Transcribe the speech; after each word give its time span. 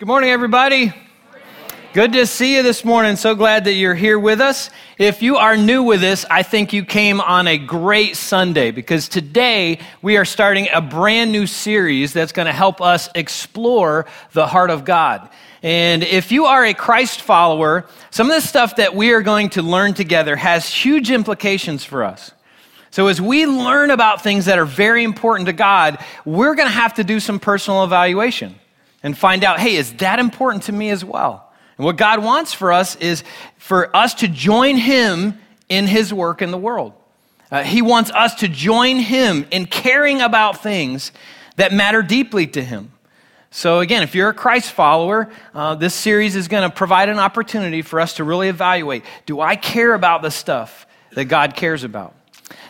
Good 0.00 0.08
morning, 0.08 0.30
everybody. 0.30 0.92
Good 1.92 2.14
to 2.14 2.26
see 2.26 2.56
you 2.56 2.64
this 2.64 2.84
morning. 2.84 3.14
So 3.14 3.36
glad 3.36 3.66
that 3.66 3.74
you're 3.74 3.94
here 3.94 4.18
with 4.18 4.40
us. 4.40 4.68
If 4.98 5.22
you 5.22 5.36
are 5.36 5.56
new 5.56 5.84
with 5.84 6.02
us, 6.02 6.26
I 6.28 6.42
think 6.42 6.72
you 6.72 6.84
came 6.84 7.20
on 7.20 7.46
a 7.46 7.58
great 7.58 8.16
Sunday 8.16 8.72
because 8.72 9.08
today 9.08 9.78
we 10.02 10.16
are 10.16 10.24
starting 10.24 10.66
a 10.72 10.80
brand 10.80 11.30
new 11.30 11.46
series 11.46 12.12
that's 12.12 12.32
going 12.32 12.46
to 12.46 12.52
help 12.52 12.80
us 12.80 13.08
explore 13.14 14.06
the 14.32 14.48
heart 14.48 14.70
of 14.70 14.84
God. 14.84 15.30
And 15.62 16.02
if 16.02 16.32
you 16.32 16.46
are 16.46 16.64
a 16.64 16.74
Christ 16.74 17.22
follower, 17.22 17.86
some 18.10 18.28
of 18.28 18.34
the 18.34 18.44
stuff 18.48 18.74
that 18.74 18.96
we 18.96 19.12
are 19.12 19.22
going 19.22 19.50
to 19.50 19.62
learn 19.62 19.94
together 19.94 20.34
has 20.34 20.68
huge 20.68 21.12
implications 21.12 21.84
for 21.84 22.02
us. 22.02 22.32
So, 22.90 23.06
as 23.06 23.20
we 23.20 23.46
learn 23.46 23.92
about 23.92 24.24
things 24.24 24.46
that 24.46 24.58
are 24.58 24.64
very 24.64 25.04
important 25.04 25.46
to 25.46 25.52
God, 25.52 26.04
we're 26.24 26.56
going 26.56 26.68
to 26.68 26.74
have 26.74 26.94
to 26.94 27.04
do 27.04 27.20
some 27.20 27.38
personal 27.38 27.84
evaluation 27.84 28.58
and 29.04 29.16
find 29.16 29.44
out, 29.44 29.60
hey, 29.60 29.76
is 29.76 29.92
that 29.94 30.18
important 30.18 30.64
to 30.64 30.72
me 30.72 30.90
as 30.90 31.04
well? 31.04 31.52
And 31.76 31.84
what 31.84 31.96
God 31.96 32.24
wants 32.24 32.52
for 32.52 32.72
us 32.72 32.96
is 32.96 33.22
for 33.58 33.94
us 33.94 34.14
to 34.14 34.28
join 34.28 34.76
Him 34.76 35.38
in 35.68 35.86
His 35.86 36.12
work 36.12 36.42
in 36.42 36.50
the 36.50 36.58
world. 36.58 36.94
Uh, 37.50 37.62
he 37.62 37.82
wants 37.82 38.10
us 38.10 38.34
to 38.36 38.48
join 38.48 38.98
Him 38.98 39.46
in 39.50 39.66
caring 39.66 40.20
about 40.20 40.62
things 40.62 41.12
that 41.56 41.72
matter 41.72 42.02
deeply 42.02 42.46
to 42.48 42.64
Him. 42.64 42.90
So, 43.50 43.78
again, 43.78 44.02
if 44.02 44.16
you're 44.16 44.30
a 44.30 44.34
Christ 44.34 44.72
follower, 44.72 45.30
uh, 45.54 45.76
this 45.76 45.94
series 45.94 46.34
is 46.34 46.48
going 46.48 46.68
to 46.68 46.74
provide 46.74 47.08
an 47.08 47.20
opportunity 47.20 47.82
for 47.82 48.00
us 48.00 48.14
to 48.14 48.24
really 48.24 48.48
evaluate 48.48 49.04
do 49.26 49.40
I 49.40 49.54
care 49.54 49.94
about 49.94 50.22
the 50.22 50.30
stuff 50.30 50.86
that 51.12 51.26
God 51.26 51.54
cares 51.54 51.84
about? 51.84 52.16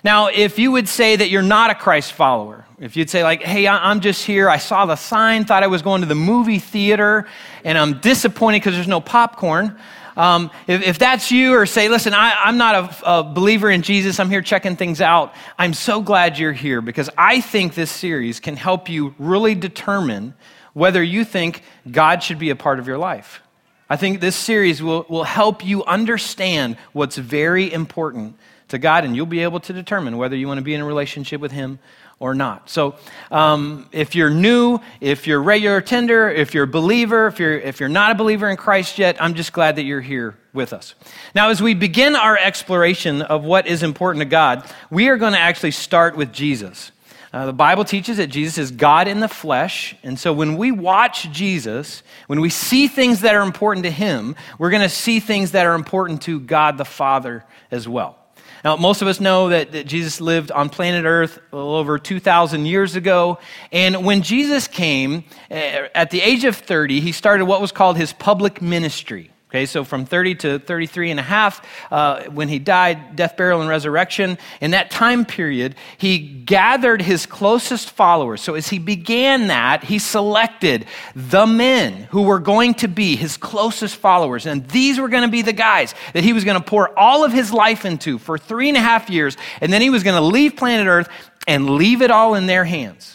Now, 0.02 0.26
if 0.26 0.58
you 0.58 0.72
would 0.72 0.88
say 0.88 1.16
that 1.16 1.30
you're 1.30 1.42
not 1.42 1.70
a 1.70 1.74
Christ 1.74 2.12
follower, 2.12 2.66
if 2.84 2.96
you'd 2.96 3.08
say, 3.08 3.22
like, 3.22 3.42
hey, 3.42 3.66
I'm 3.66 4.00
just 4.00 4.26
here, 4.26 4.50
I 4.50 4.58
saw 4.58 4.84
the 4.84 4.96
sign, 4.96 5.46
thought 5.46 5.62
I 5.62 5.68
was 5.68 5.80
going 5.80 6.02
to 6.02 6.06
the 6.06 6.14
movie 6.14 6.58
theater, 6.58 7.26
and 7.64 7.78
I'm 7.78 8.00
disappointed 8.00 8.58
because 8.60 8.74
there's 8.74 8.86
no 8.86 9.00
popcorn. 9.00 9.78
Um, 10.16 10.50
if, 10.66 10.82
if, 10.82 10.98
that's 10.98 11.32
you, 11.32 11.54
or 11.54 11.66
say, 11.66 11.88
listen, 11.88 12.14
I, 12.14 12.48
am 12.48 12.56
not 12.56 12.74
a, 13.02 13.10
a 13.10 13.24
believer 13.24 13.70
in 13.70 13.82
Jesus, 13.82 14.20
I'm 14.20 14.28
here 14.28 14.42
checking 14.42 14.76
things 14.76 15.00
out, 15.00 15.34
I'm 15.58 15.72
so 15.72 16.02
glad 16.02 16.38
you're 16.38 16.52
here 16.52 16.80
because 16.80 17.08
I 17.16 17.40
think 17.40 17.74
this 17.74 17.90
series 17.90 18.38
can 18.38 18.56
help 18.56 18.88
you 18.88 19.14
really 19.18 19.54
determine 19.54 20.34
whether 20.74 21.02
you 21.02 21.24
think 21.24 21.62
God 21.90 22.22
should 22.22 22.38
be 22.38 22.50
a 22.50 22.56
part 22.56 22.78
of 22.78 22.86
your 22.86 22.98
life. 22.98 23.40
I 23.88 23.96
think 23.96 24.20
this 24.20 24.36
series 24.36 24.82
will, 24.82 25.06
will 25.08 25.24
help 25.24 25.64
you 25.64 25.84
understand 25.84 26.76
what's 26.92 27.16
very 27.16 27.72
important 27.72 28.36
to 28.68 28.78
God, 28.78 29.04
and 29.04 29.14
you'll 29.14 29.26
be 29.26 29.40
able 29.40 29.60
to 29.60 29.72
determine 29.72 30.16
whether 30.16 30.36
you 30.36 30.48
want 30.48 30.58
to 30.58 30.64
be 30.64 30.74
in 30.74 30.80
a 30.80 30.84
relationship 30.84 31.40
with 31.40 31.52
Him 31.52 31.78
or 32.20 32.34
not. 32.34 32.70
So, 32.70 32.94
um, 33.30 33.88
if 33.92 34.14
you're 34.14 34.30
new, 34.30 34.78
if 35.00 35.26
you're 35.26 35.42
regular 35.42 35.80
tender, 35.80 36.30
if 36.30 36.54
you're 36.54 36.64
a 36.64 36.68
believer, 36.68 37.26
if 37.26 37.38
you're, 37.38 37.58
if 37.58 37.80
you're 37.80 37.88
not 37.88 38.12
a 38.12 38.14
believer 38.14 38.48
in 38.48 38.56
Christ 38.56 38.98
yet, 38.98 39.20
I'm 39.20 39.34
just 39.34 39.52
glad 39.52 39.76
that 39.76 39.82
you're 39.82 40.00
here 40.00 40.36
with 40.52 40.72
us. 40.72 40.94
Now, 41.34 41.50
as 41.50 41.60
we 41.60 41.74
begin 41.74 42.16
our 42.16 42.38
exploration 42.38 43.22
of 43.22 43.44
what 43.44 43.66
is 43.66 43.82
important 43.82 44.20
to 44.22 44.28
God, 44.28 44.64
we 44.90 45.08
are 45.08 45.16
going 45.16 45.32
to 45.32 45.38
actually 45.38 45.72
start 45.72 46.16
with 46.16 46.32
Jesus. 46.32 46.92
Uh, 47.34 47.46
the 47.46 47.52
Bible 47.52 47.84
teaches 47.84 48.18
that 48.18 48.28
Jesus 48.28 48.58
is 48.58 48.70
God 48.70 49.08
in 49.08 49.18
the 49.18 49.26
flesh. 49.26 49.96
And 50.04 50.16
so 50.16 50.32
when 50.32 50.56
we 50.56 50.70
watch 50.70 51.28
Jesus, 51.32 52.04
when 52.28 52.40
we 52.40 52.48
see 52.48 52.86
things 52.86 53.22
that 53.22 53.34
are 53.34 53.42
important 53.42 53.82
to 53.86 53.90
him, 53.90 54.36
we're 54.56 54.70
going 54.70 54.82
to 54.82 54.88
see 54.88 55.18
things 55.18 55.50
that 55.50 55.66
are 55.66 55.74
important 55.74 56.22
to 56.22 56.38
God 56.38 56.78
the 56.78 56.84
Father 56.84 57.44
as 57.72 57.88
well. 57.88 58.23
Now, 58.64 58.76
most 58.76 59.02
of 59.02 59.08
us 59.08 59.20
know 59.20 59.50
that, 59.50 59.72
that 59.72 59.86
Jesus 59.86 60.22
lived 60.22 60.50
on 60.50 60.70
planet 60.70 61.04
Earth 61.04 61.38
a 61.52 61.56
little 61.56 61.74
over 61.74 61.98
2,000 61.98 62.64
years 62.64 62.96
ago. 62.96 63.38
And 63.70 64.06
when 64.06 64.22
Jesus 64.22 64.68
came, 64.68 65.24
eh, 65.50 65.88
at 65.94 66.10
the 66.10 66.22
age 66.22 66.44
of 66.44 66.56
30, 66.56 67.00
he 67.00 67.12
started 67.12 67.44
what 67.44 67.60
was 67.60 67.72
called 67.72 67.98
his 67.98 68.14
public 68.14 68.62
ministry. 68.62 69.33
Okay, 69.54 69.66
so 69.66 69.84
from 69.84 70.04
30 70.04 70.34
to 70.34 70.58
33 70.58 71.12
and 71.12 71.20
a 71.20 71.22
half, 71.22 71.64
uh, 71.92 72.24
when 72.24 72.48
he 72.48 72.58
died, 72.58 73.14
death, 73.14 73.36
burial, 73.36 73.60
and 73.60 73.70
resurrection, 73.70 74.36
in 74.60 74.72
that 74.72 74.90
time 74.90 75.24
period, 75.24 75.76
he 75.96 76.18
gathered 76.18 77.00
his 77.00 77.24
closest 77.24 77.92
followers. 77.92 78.40
So 78.40 78.56
as 78.56 78.66
he 78.66 78.80
began 78.80 79.46
that, 79.46 79.84
he 79.84 80.00
selected 80.00 80.86
the 81.14 81.46
men 81.46 82.08
who 82.10 82.22
were 82.22 82.40
going 82.40 82.74
to 82.74 82.88
be 82.88 83.14
his 83.14 83.36
closest 83.36 83.94
followers. 83.94 84.44
And 84.44 84.66
these 84.70 84.98
were 84.98 85.08
going 85.08 85.22
to 85.22 85.30
be 85.30 85.42
the 85.42 85.52
guys 85.52 85.94
that 86.14 86.24
he 86.24 86.32
was 86.32 86.42
going 86.42 86.60
to 86.60 86.68
pour 86.68 86.98
all 86.98 87.24
of 87.24 87.32
his 87.32 87.52
life 87.52 87.84
into 87.84 88.18
for 88.18 88.36
three 88.36 88.68
and 88.68 88.76
a 88.76 88.80
half 88.80 89.08
years. 89.08 89.36
And 89.60 89.72
then 89.72 89.80
he 89.80 89.88
was 89.88 90.02
going 90.02 90.20
to 90.20 90.26
leave 90.26 90.56
planet 90.56 90.88
Earth 90.88 91.08
and 91.46 91.70
leave 91.70 92.02
it 92.02 92.10
all 92.10 92.34
in 92.34 92.46
their 92.46 92.64
hands. 92.64 93.13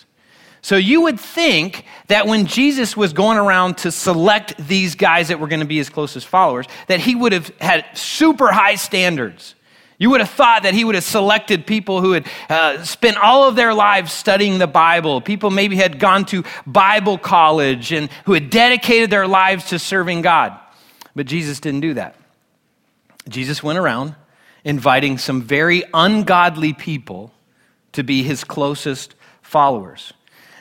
So 0.62 0.76
you 0.76 1.02
would 1.02 1.20
think 1.20 1.86
that 2.08 2.28
when 2.28 2.46
Jesus 2.46 2.98
was 2.98 3.14
going 3.14 3.38
around 3.38 3.78
to 3.80 3.92
select 3.92 4.58
these 4.58 4.96
guys 4.96 5.30
that 5.30 5.40
were 5.40 5.48
going 5.48 5.62
to 5.62 5.66
be 5.66 5.78
his 5.78 5.90
closest 5.90 6.28
followers, 6.28 6.66
that 6.88 7.00
he 7.00 7.16
would 7.16 7.32
have 7.32 7.50
had 7.60 7.86
super 7.94 8.52
high 8.52 8.76
standards. 8.76 9.56
You 9.98 10.10
would 10.12 10.22
have 10.22 10.30
thought 10.30 10.64
that 10.64 10.74
he 10.74 10.86
would 10.86 10.96
have 10.96 11.04
selected 11.04 11.68
people 11.68 12.02
who 12.02 12.14
had 12.14 12.28
uh, 12.50 12.84
spent 12.84 13.18
all 13.18 13.48
of 13.48 13.56
their 13.56 13.74
lives 13.74 14.14
studying 14.14 14.58
the 14.58 14.68
Bible. 14.68 15.20
People 15.20 15.50
maybe 15.50 15.76
had 15.76 16.00
gone 16.00 16.26
to 16.28 16.44
Bible 16.66 17.18
college 17.18 17.92
and 17.92 18.10
who 18.26 18.34
had 18.34 18.50
dedicated 18.50 19.10
their 19.10 19.28
lives 19.28 19.66
to 19.66 19.80
serving 19.80 20.22
God. 20.22 20.58
But 21.16 21.26
Jesus 21.26 21.60
didn't 21.60 21.82
do 21.82 21.96
that. 21.96 22.16
Jesus 23.28 23.62
went 23.62 23.78
around 23.78 24.16
inviting 24.64 25.18
some 25.18 25.42
very 25.42 25.84
ungodly 25.94 26.74
people 26.74 27.34
to 27.92 28.04
be 28.04 28.24
his 28.24 28.44
closest 28.44 29.16
followers. 29.42 30.14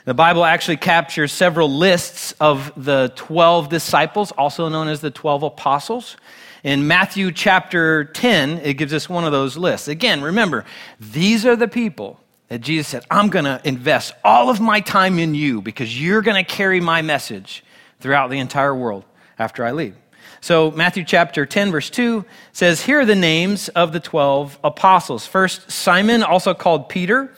The 0.08 0.14
Bible 0.14 0.46
actually 0.46 0.78
captures 0.78 1.32
several 1.32 1.70
lists 1.70 2.32
of 2.40 2.72
the 2.82 3.12
12 3.14 3.68
disciples, 3.68 4.32
also 4.32 4.70
known 4.70 4.88
as 4.88 5.02
the 5.02 5.10
12 5.10 5.42
apostles. 5.42 6.16
In 6.64 6.86
Matthew 6.86 7.30
chapter 7.30 8.06
10, 8.06 8.60
it 8.60 8.78
gives 8.78 8.94
us 8.94 9.06
one 9.06 9.26
of 9.26 9.32
those 9.32 9.58
lists. 9.58 9.86
Again, 9.86 10.22
remember, 10.22 10.64
these 10.98 11.44
are 11.44 11.56
the 11.56 11.68
people 11.68 12.18
that 12.48 12.62
Jesus 12.62 12.88
said, 12.88 13.04
I'm 13.10 13.28
going 13.28 13.44
to 13.44 13.60
invest 13.64 14.14
all 14.24 14.48
of 14.48 14.62
my 14.62 14.80
time 14.80 15.18
in 15.18 15.34
you 15.34 15.60
because 15.60 16.00
you're 16.00 16.22
going 16.22 16.42
to 16.42 16.50
carry 16.50 16.80
my 16.80 17.02
message 17.02 17.62
throughout 18.00 18.30
the 18.30 18.38
entire 18.38 18.74
world 18.74 19.04
after 19.38 19.62
I 19.62 19.72
leave. 19.72 19.94
So, 20.40 20.70
Matthew 20.70 21.04
chapter 21.04 21.44
10, 21.44 21.70
verse 21.70 21.90
2 21.90 22.24
says, 22.52 22.80
Here 22.80 23.00
are 23.00 23.04
the 23.04 23.14
names 23.14 23.68
of 23.68 23.92
the 23.92 24.00
12 24.00 24.58
apostles. 24.64 25.26
First, 25.26 25.70
Simon, 25.70 26.22
also 26.22 26.54
called 26.54 26.88
Peter, 26.88 27.34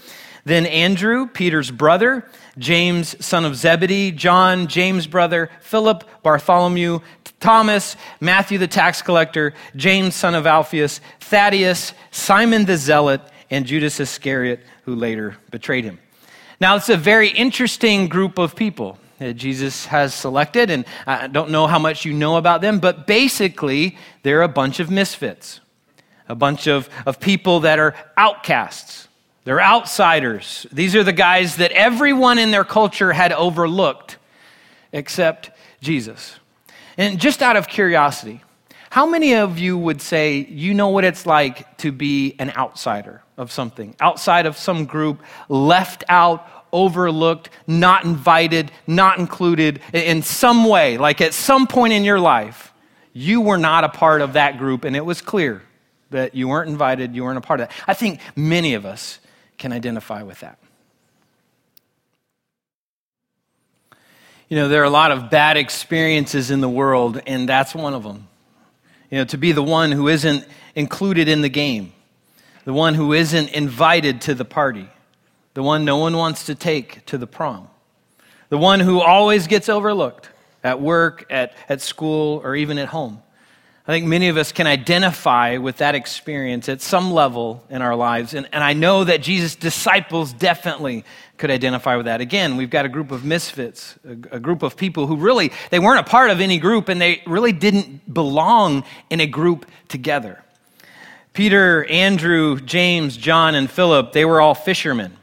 then 0.50 0.66
Andrew, 0.66 1.26
Peter's 1.26 1.70
brother 1.70 2.26
James, 2.58 3.16
son 3.24 3.44
of 3.44 3.56
Zebedee, 3.56 4.12
John, 4.12 4.66
James' 4.66 5.06
brother, 5.06 5.50
Philip, 5.60 6.04
Bartholomew, 6.22 7.00
Thomas, 7.40 7.96
Matthew 8.20 8.58
the 8.58 8.68
tax 8.68 9.00
collector, 9.00 9.54
James, 9.76 10.14
son 10.14 10.34
of 10.34 10.46
Alphaeus, 10.46 11.00
Thaddeus, 11.20 11.94
Simon 12.10 12.66
the 12.66 12.76
zealot, 12.76 13.22
and 13.50 13.64
Judas 13.64 13.98
Iscariot, 13.98 14.60
who 14.84 14.94
later 14.94 15.38
betrayed 15.50 15.84
him. 15.84 15.98
Now, 16.60 16.76
it's 16.76 16.90
a 16.90 16.96
very 16.96 17.30
interesting 17.30 18.08
group 18.08 18.38
of 18.38 18.54
people 18.54 18.98
that 19.18 19.34
Jesus 19.34 19.86
has 19.86 20.12
selected, 20.14 20.70
and 20.70 20.84
I 21.06 21.26
don't 21.26 21.50
know 21.50 21.66
how 21.66 21.78
much 21.78 22.04
you 22.04 22.12
know 22.12 22.36
about 22.36 22.60
them, 22.60 22.78
but 22.78 23.06
basically, 23.06 23.96
they're 24.22 24.42
a 24.42 24.48
bunch 24.48 24.80
of 24.80 24.90
misfits, 24.90 25.60
a 26.28 26.34
bunch 26.34 26.66
of, 26.66 26.90
of 27.06 27.20
people 27.20 27.60
that 27.60 27.78
are 27.78 27.94
outcasts. 28.16 29.08
They're 29.44 29.60
outsiders. 29.60 30.66
These 30.70 30.94
are 30.94 31.02
the 31.02 31.12
guys 31.12 31.56
that 31.56 31.72
everyone 31.72 32.38
in 32.38 32.50
their 32.50 32.64
culture 32.64 33.12
had 33.12 33.32
overlooked 33.32 34.18
except 34.92 35.50
Jesus. 35.80 36.36
And 36.98 37.18
just 37.18 37.40
out 37.40 37.56
of 37.56 37.66
curiosity, 37.66 38.42
how 38.90 39.06
many 39.06 39.34
of 39.34 39.58
you 39.58 39.78
would 39.78 40.02
say 40.02 40.38
you 40.38 40.74
know 40.74 40.88
what 40.88 41.04
it's 41.04 41.24
like 41.24 41.78
to 41.78 41.92
be 41.92 42.34
an 42.38 42.52
outsider 42.56 43.22
of 43.38 43.50
something, 43.50 43.94
outside 44.00 44.46
of 44.46 44.56
some 44.56 44.84
group, 44.84 45.22
left 45.48 46.04
out, 46.08 46.46
overlooked, 46.72 47.50
not 47.66 48.04
invited, 48.04 48.70
not 48.86 49.18
included 49.18 49.80
in 49.92 50.22
some 50.22 50.64
way? 50.64 50.98
Like 50.98 51.20
at 51.20 51.32
some 51.32 51.66
point 51.66 51.92
in 51.92 52.04
your 52.04 52.20
life, 52.20 52.72
you 53.12 53.40
were 53.40 53.58
not 53.58 53.84
a 53.84 53.88
part 53.88 54.20
of 54.20 54.34
that 54.34 54.58
group, 54.58 54.84
and 54.84 54.94
it 54.94 55.04
was 55.04 55.22
clear 55.22 55.62
that 56.10 56.34
you 56.34 56.48
weren't 56.48 56.68
invited, 56.68 57.14
you 57.14 57.22
weren't 57.22 57.38
a 57.38 57.40
part 57.40 57.60
of 57.60 57.68
that. 57.68 57.76
I 57.86 57.94
think 57.94 58.20
many 58.34 58.74
of 58.74 58.84
us 58.84 59.20
can 59.60 59.72
identify 59.72 60.24
with 60.24 60.40
that. 60.40 60.58
You 64.48 64.56
know, 64.56 64.68
there 64.68 64.80
are 64.80 64.84
a 64.84 64.90
lot 64.90 65.12
of 65.12 65.30
bad 65.30 65.56
experiences 65.56 66.50
in 66.50 66.60
the 66.60 66.68
world, 66.68 67.22
and 67.24 67.48
that's 67.48 67.72
one 67.72 67.94
of 67.94 68.02
them. 68.02 68.26
You 69.08 69.18
know, 69.18 69.24
to 69.26 69.38
be 69.38 69.52
the 69.52 69.62
one 69.62 69.92
who 69.92 70.08
isn't 70.08 70.44
included 70.74 71.28
in 71.28 71.42
the 71.42 71.48
game, 71.48 71.92
the 72.64 72.72
one 72.72 72.94
who 72.94 73.12
isn't 73.12 73.50
invited 73.50 74.22
to 74.22 74.34
the 74.34 74.44
party, 74.44 74.88
the 75.54 75.62
one 75.62 75.84
no 75.84 75.98
one 75.98 76.16
wants 76.16 76.46
to 76.46 76.56
take 76.56 77.06
to 77.06 77.18
the 77.18 77.28
prom, 77.28 77.68
the 78.48 78.58
one 78.58 78.80
who 78.80 79.00
always 79.00 79.46
gets 79.46 79.68
overlooked 79.68 80.28
at 80.64 80.80
work, 80.80 81.26
at, 81.30 81.54
at 81.68 81.80
school, 81.80 82.40
or 82.42 82.56
even 82.56 82.78
at 82.78 82.88
home. 82.88 83.22
I 83.86 83.92
think 83.92 84.06
many 84.06 84.28
of 84.28 84.36
us 84.36 84.52
can 84.52 84.66
identify 84.66 85.56
with 85.56 85.78
that 85.78 85.94
experience 85.94 86.68
at 86.68 86.80
some 86.82 87.12
level 87.12 87.64
in 87.70 87.80
our 87.80 87.96
lives. 87.96 88.34
And, 88.34 88.48
and 88.52 88.62
I 88.62 88.74
know 88.74 89.04
that 89.04 89.22
Jesus' 89.22 89.56
disciples 89.56 90.32
definitely 90.32 91.04
could 91.38 91.50
identify 91.50 91.96
with 91.96 92.04
that. 92.04 92.20
Again, 92.20 92.56
we've 92.56 92.70
got 92.70 92.84
a 92.84 92.88
group 92.90 93.10
of 93.10 93.24
misfits, 93.24 93.98
a, 94.04 94.36
a, 94.36 94.40
group 94.40 94.62
of 94.62 94.76
people 94.76 95.06
who 95.06 95.16
really, 95.16 95.50
they 95.70 95.78
weren't 95.78 95.98
a 95.98 96.08
part 96.08 96.30
of 96.30 96.40
any 96.40 96.58
group 96.58 96.90
and 96.90 97.00
they 97.00 97.22
really 97.26 97.52
didn't 97.52 98.12
belong 98.12 98.84
in 99.08 99.20
a 99.20 99.26
group 99.26 99.64
together. 99.88 100.44
Peter, 101.32 101.86
Andrew, 101.86 102.60
James, 102.60 103.16
John, 103.16 103.54
and 103.54 103.70
Philip, 103.70 104.12
they 104.12 104.26
were 104.26 104.40
all 104.40 104.54
fishermen. 104.54 105.16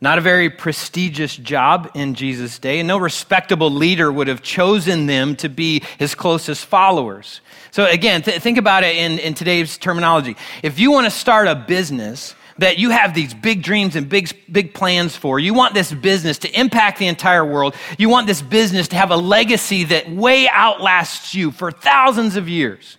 Not 0.00 0.18
a 0.18 0.20
very 0.20 0.48
prestigious 0.48 1.36
job 1.36 1.90
in 1.94 2.14
Jesus' 2.14 2.60
day, 2.60 2.78
and 2.78 2.86
no 2.86 2.98
respectable 2.98 3.70
leader 3.70 4.12
would 4.12 4.28
have 4.28 4.42
chosen 4.42 5.06
them 5.06 5.34
to 5.36 5.48
be 5.48 5.82
his 5.98 6.14
closest 6.14 6.66
followers. 6.66 7.40
So, 7.72 7.84
again, 7.84 8.22
th- 8.22 8.40
think 8.40 8.58
about 8.58 8.84
it 8.84 8.94
in, 8.96 9.18
in 9.18 9.34
today's 9.34 9.76
terminology. 9.76 10.36
If 10.62 10.78
you 10.78 10.92
want 10.92 11.06
to 11.06 11.10
start 11.10 11.48
a 11.48 11.56
business 11.56 12.36
that 12.58 12.78
you 12.78 12.90
have 12.90 13.12
these 13.12 13.34
big 13.34 13.62
dreams 13.62 13.96
and 13.96 14.08
big, 14.08 14.30
big 14.50 14.72
plans 14.72 15.16
for, 15.16 15.40
you 15.40 15.52
want 15.52 15.74
this 15.74 15.92
business 15.92 16.38
to 16.38 16.60
impact 16.60 17.00
the 17.00 17.08
entire 17.08 17.44
world, 17.44 17.74
you 17.98 18.08
want 18.08 18.28
this 18.28 18.40
business 18.40 18.86
to 18.88 18.96
have 18.96 19.10
a 19.10 19.16
legacy 19.16 19.82
that 19.84 20.08
way 20.08 20.48
outlasts 20.48 21.34
you 21.34 21.50
for 21.50 21.72
thousands 21.72 22.36
of 22.36 22.48
years, 22.48 22.98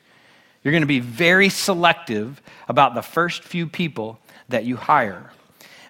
you're 0.64 0.74
going 0.74 0.84
to 0.84 0.88
be 0.88 1.00
very 1.00 1.48
selective 1.48 2.42
about 2.68 2.94
the 2.94 3.02
first 3.02 3.46
few 3.46 3.68
people 3.68 4.20
that 4.50 4.66
you 4.66 4.76
hire 4.76 5.32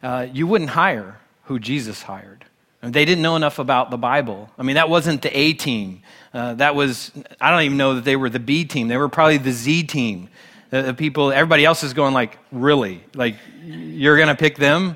uh, 0.02 0.28
you 0.32 0.48
wouldn't 0.48 0.72
hire 0.72 1.20
who 1.44 1.60
Jesus 1.60 2.04
hired. 2.04 2.46
They 2.82 3.04
didn't 3.04 3.22
know 3.22 3.36
enough 3.36 3.60
about 3.60 3.92
the 3.92 3.98
Bible. 3.98 4.50
I 4.58 4.64
mean, 4.64 4.76
that 4.76 4.90
wasn't 4.90 5.22
the 5.22 5.38
A 5.38 5.54
team. 5.54 6.02
Uh, 6.34 6.54
that 6.56 6.76
was, 6.76 7.12
I 7.42 7.52
don't 7.52 7.64
even 7.64 7.78
know 7.78 7.96
that 7.96 8.06
they 8.06 8.16
were 8.16 8.30
the 8.30 8.40
B 8.40 8.64
team. 8.64 8.88
They 8.88 8.96
were 8.96 9.10
probably 9.10 9.38
the 9.38 9.52
Z 9.52 9.84
team. 9.84 10.30
The, 10.70 10.84
the 10.84 10.94
people, 10.94 11.32
everybody 11.34 11.66
else 11.66 11.84
is 11.84 11.94
going 11.94 12.14
like, 12.14 12.38
really? 12.54 13.04
Like, 13.16 13.36
you're 13.66 14.16
going 14.16 14.30
to 14.30 14.36
pick 14.36 14.56
them? 14.56 14.96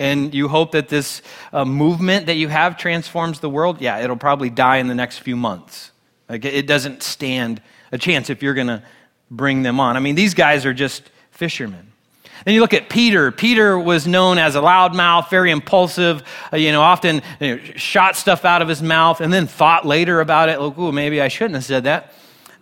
And 0.00 0.34
you 0.34 0.48
hope 0.48 0.72
that 0.72 0.88
this 0.88 1.22
uh, 1.52 1.64
movement 1.64 2.26
that 2.26 2.36
you 2.36 2.48
have 2.48 2.76
transforms 2.76 3.38
the 3.38 3.50
world? 3.50 3.80
Yeah, 3.80 3.98
it'll 3.98 4.16
probably 4.16 4.50
die 4.50 4.78
in 4.78 4.88
the 4.88 4.94
next 4.94 5.18
few 5.18 5.36
months. 5.36 5.92
Like, 6.28 6.44
it 6.44 6.66
doesn't 6.66 7.02
stand 7.02 7.60
a 7.92 7.98
chance 7.98 8.30
if 8.30 8.42
you're 8.42 8.54
going 8.54 8.68
to 8.68 8.82
bring 9.30 9.62
them 9.62 9.78
on. 9.78 9.96
I 9.96 10.00
mean, 10.00 10.14
these 10.14 10.34
guys 10.34 10.66
are 10.66 10.74
just 10.74 11.10
fishermen. 11.30 11.89
Then 12.44 12.54
you 12.54 12.60
look 12.60 12.74
at 12.74 12.88
Peter. 12.88 13.30
Peter 13.30 13.78
was 13.78 14.06
known 14.06 14.38
as 14.38 14.56
a 14.56 14.60
loudmouth, 14.60 15.30
very 15.30 15.50
impulsive, 15.50 16.22
uh, 16.52 16.56
you 16.56 16.72
know, 16.72 16.80
often 16.80 17.22
you 17.40 17.56
know, 17.56 17.62
shot 17.76 18.16
stuff 18.16 18.44
out 18.44 18.62
of 18.62 18.68
his 18.68 18.82
mouth 18.82 19.20
and 19.20 19.32
then 19.32 19.46
thought 19.46 19.86
later 19.86 20.20
about 20.20 20.48
it, 20.48 20.60
like, 20.60 20.74
oh, 20.76 20.92
maybe 20.92 21.20
I 21.20 21.28
shouldn't 21.28 21.54
have 21.54 21.64
said 21.64 21.84
that. 21.84 22.12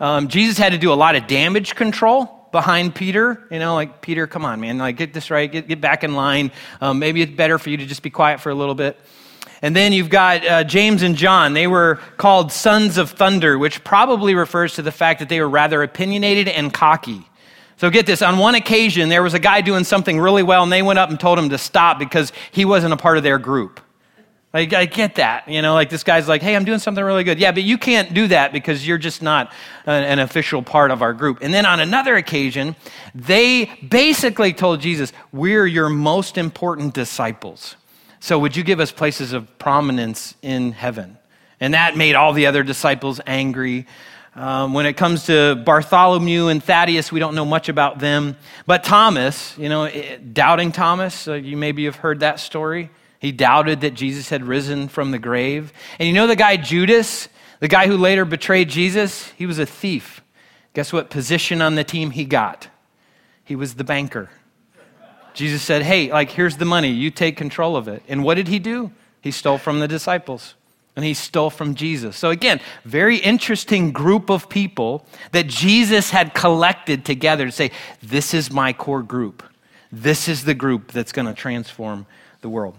Um, 0.00 0.28
Jesus 0.28 0.58
had 0.58 0.72
to 0.72 0.78
do 0.78 0.92
a 0.92 0.94
lot 0.94 1.16
of 1.16 1.26
damage 1.26 1.74
control 1.74 2.48
behind 2.52 2.94
Peter. 2.94 3.46
You 3.50 3.58
know, 3.58 3.74
like, 3.74 4.00
Peter, 4.00 4.26
come 4.26 4.44
on, 4.44 4.60
man, 4.60 4.78
like, 4.78 4.96
get 4.96 5.12
this 5.12 5.30
right, 5.30 5.50
get, 5.50 5.68
get 5.68 5.80
back 5.80 6.04
in 6.04 6.14
line. 6.14 6.52
Um, 6.80 6.98
maybe 6.98 7.22
it's 7.22 7.32
better 7.32 7.58
for 7.58 7.70
you 7.70 7.76
to 7.76 7.86
just 7.86 8.02
be 8.02 8.10
quiet 8.10 8.40
for 8.40 8.50
a 8.50 8.54
little 8.54 8.74
bit. 8.74 8.98
And 9.60 9.74
then 9.74 9.92
you've 9.92 10.08
got 10.08 10.46
uh, 10.46 10.64
James 10.64 11.02
and 11.02 11.16
John. 11.16 11.52
They 11.52 11.66
were 11.66 11.96
called 12.16 12.52
sons 12.52 12.96
of 12.96 13.10
thunder, 13.10 13.58
which 13.58 13.82
probably 13.82 14.34
refers 14.34 14.74
to 14.74 14.82
the 14.82 14.92
fact 14.92 15.18
that 15.18 15.28
they 15.28 15.40
were 15.40 15.48
rather 15.48 15.82
opinionated 15.82 16.46
and 16.46 16.72
cocky. 16.72 17.24
So 17.78 17.90
get 17.90 18.06
this 18.06 18.22
on 18.22 18.38
one 18.38 18.56
occasion, 18.56 19.08
there 19.08 19.22
was 19.22 19.34
a 19.34 19.38
guy 19.38 19.60
doing 19.60 19.84
something 19.84 20.18
really 20.18 20.42
well, 20.42 20.64
and 20.64 20.72
they 20.72 20.82
went 20.82 20.98
up 20.98 21.10
and 21.10 21.18
told 21.18 21.38
him 21.38 21.48
to 21.50 21.58
stop 21.58 21.98
because 21.98 22.32
he 22.50 22.64
wasn't 22.64 22.92
a 22.92 22.96
part 22.96 23.16
of 23.16 23.22
their 23.22 23.38
group. 23.38 23.80
Like, 24.52 24.72
I 24.72 24.86
get 24.86 25.16
that. 25.16 25.46
You 25.46 25.62
know, 25.62 25.74
like 25.74 25.88
this 25.88 26.02
guy's 26.02 26.26
like, 26.26 26.42
hey, 26.42 26.56
I'm 26.56 26.64
doing 26.64 26.80
something 26.80 27.04
really 27.04 27.22
good. 27.22 27.38
Yeah, 27.38 27.52
but 27.52 27.62
you 27.62 27.78
can't 27.78 28.12
do 28.12 28.26
that 28.28 28.52
because 28.52 28.86
you're 28.86 28.98
just 28.98 29.22
not 29.22 29.52
an, 29.86 30.02
an 30.04 30.18
official 30.18 30.62
part 30.62 30.90
of 30.90 31.02
our 31.02 31.12
group. 31.12 31.38
And 31.40 31.54
then 31.54 31.66
on 31.66 31.78
another 31.78 32.16
occasion, 32.16 32.74
they 33.14 33.66
basically 33.88 34.52
told 34.52 34.80
Jesus, 34.80 35.12
we're 35.32 35.66
your 35.66 35.88
most 35.88 36.36
important 36.36 36.94
disciples. 36.94 37.76
So 38.20 38.38
would 38.40 38.56
you 38.56 38.64
give 38.64 38.80
us 38.80 38.90
places 38.90 39.32
of 39.32 39.56
prominence 39.58 40.34
in 40.42 40.72
heaven? 40.72 41.18
And 41.60 41.74
that 41.74 41.96
made 41.96 42.14
all 42.14 42.32
the 42.32 42.46
other 42.46 42.62
disciples 42.62 43.20
angry. 43.26 43.86
Um, 44.38 44.72
when 44.72 44.86
it 44.86 44.92
comes 44.96 45.26
to 45.26 45.56
Bartholomew 45.56 46.46
and 46.46 46.62
Thaddeus, 46.62 47.10
we 47.10 47.18
don't 47.18 47.34
know 47.34 47.44
much 47.44 47.68
about 47.68 47.98
them. 47.98 48.36
But 48.66 48.84
Thomas, 48.84 49.58
you 49.58 49.68
know, 49.68 49.84
eh, 49.84 50.18
doubting 50.32 50.70
Thomas, 50.70 51.26
uh, 51.26 51.34
you 51.34 51.56
maybe 51.56 51.86
have 51.86 51.96
heard 51.96 52.20
that 52.20 52.38
story. 52.38 52.90
He 53.18 53.32
doubted 53.32 53.80
that 53.80 53.94
Jesus 53.94 54.28
had 54.28 54.44
risen 54.44 54.86
from 54.86 55.10
the 55.10 55.18
grave. 55.18 55.72
And 55.98 56.06
you 56.06 56.14
know 56.14 56.28
the 56.28 56.36
guy 56.36 56.56
Judas, 56.56 57.28
the 57.58 57.66
guy 57.66 57.88
who 57.88 57.96
later 57.96 58.24
betrayed 58.24 58.68
Jesus? 58.68 59.28
He 59.30 59.44
was 59.44 59.58
a 59.58 59.66
thief. 59.66 60.22
Guess 60.72 60.92
what 60.92 61.10
position 61.10 61.60
on 61.60 61.74
the 61.74 61.82
team 61.82 62.12
he 62.12 62.24
got? 62.24 62.68
He 63.42 63.56
was 63.56 63.74
the 63.74 63.82
banker. 63.82 64.30
Jesus 65.34 65.62
said, 65.62 65.82
Hey, 65.82 66.12
like, 66.12 66.30
here's 66.30 66.58
the 66.58 66.64
money. 66.64 66.90
You 66.90 67.10
take 67.10 67.36
control 67.36 67.76
of 67.76 67.88
it. 67.88 68.04
And 68.06 68.22
what 68.22 68.34
did 68.34 68.46
he 68.46 68.60
do? 68.60 68.92
He 69.20 69.32
stole 69.32 69.58
from 69.58 69.80
the 69.80 69.88
disciples 69.88 70.54
and 70.98 71.04
he 71.04 71.14
stole 71.14 71.48
from 71.48 71.76
Jesus. 71.76 72.16
So, 72.16 72.30
again, 72.30 72.60
very 72.84 73.18
interesting 73.18 73.92
group 73.92 74.30
of 74.30 74.48
people 74.48 75.06
that 75.30 75.46
Jesus 75.46 76.10
had 76.10 76.34
collected 76.34 77.04
together 77.04 77.46
to 77.46 77.52
say, 77.52 77.70
This 78.02 78.34
is 78.34 78.50
my 78.50 78.72
core 78.72 79.04
group. 79.04 79.44
This 79.92 80.26
is 80.26 80.44
the 80.44 80.54
group 80.54 80.90
that's 80.90 81.12
going 81.12 81.26
to 81.26 81.34
transform 81.34 82.06
the 82.40 82.48
world. 82.48 82.74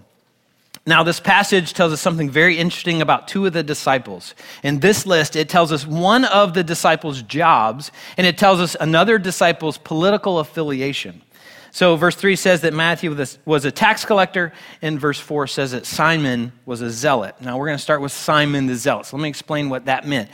Now, 0.86 1.02
this 1.02 1.22
passage 1.22 1.74
tells 1.74 1.94
us 1.94 2.02
something 2.02 2.30
very 2.30 2.58
interesting 2.58 3.02
about 3.02 3.30
two 3.30 3.46
of 3.46 3.54
the 3.54 3.64
disciples. 3.64 4.36
In 4.64 4.82
this 4.82 5.06
list, 5.06 5.38
it 5.38 5.48
tells 5.48 5.72
us 5.72 5.88
one 5.88 6.26
of 6.26 6.54
the 6.54 6.64
disciples' 6.64 7.22
jobs, 7.22 7.90
and 8.18 8.28
it 8.28 8.38
tells 8.38 8.60
us 8.60 8.76
another 8.82 9.18
disciple's 9.18 9.78
political 9.78 10.40
affiliation. 10.40 11.22
So, 11.72 11.96
verse 11.96 12.16
3 12.16 12.36
says 12.36 12.62
that 12.62 12.74
Matthew 12.74 13.16
was 13.46 13.66
a 13.66 13.72
tax 13.72 14.06
collector, 14.06 14.52
and 14.82 15.00
verse 15.00 15.20
4 15.20 15.48
says 15.48 15.72
that 15.72 15.86
Simon 15.86 16.52
was 16.66 16.82
a 16.82 16.90
zealot. 16.90 17.36
Now, 17.42 17.58
we're 17.58 17.68
going 17.68 17.78
to 17.78 17.84
start 17.84 18.02
with 18.02 18.12
Simon 18.12 18.66
the 18.68 18.76
zealot. 18.76 19.06
So 19.06 19.18
let 19.18 19.24
me 19.24 19.30
explain 19.30 19.70
what 19.70 19.86
that 19.86 20.08
meant. 20.08 20.30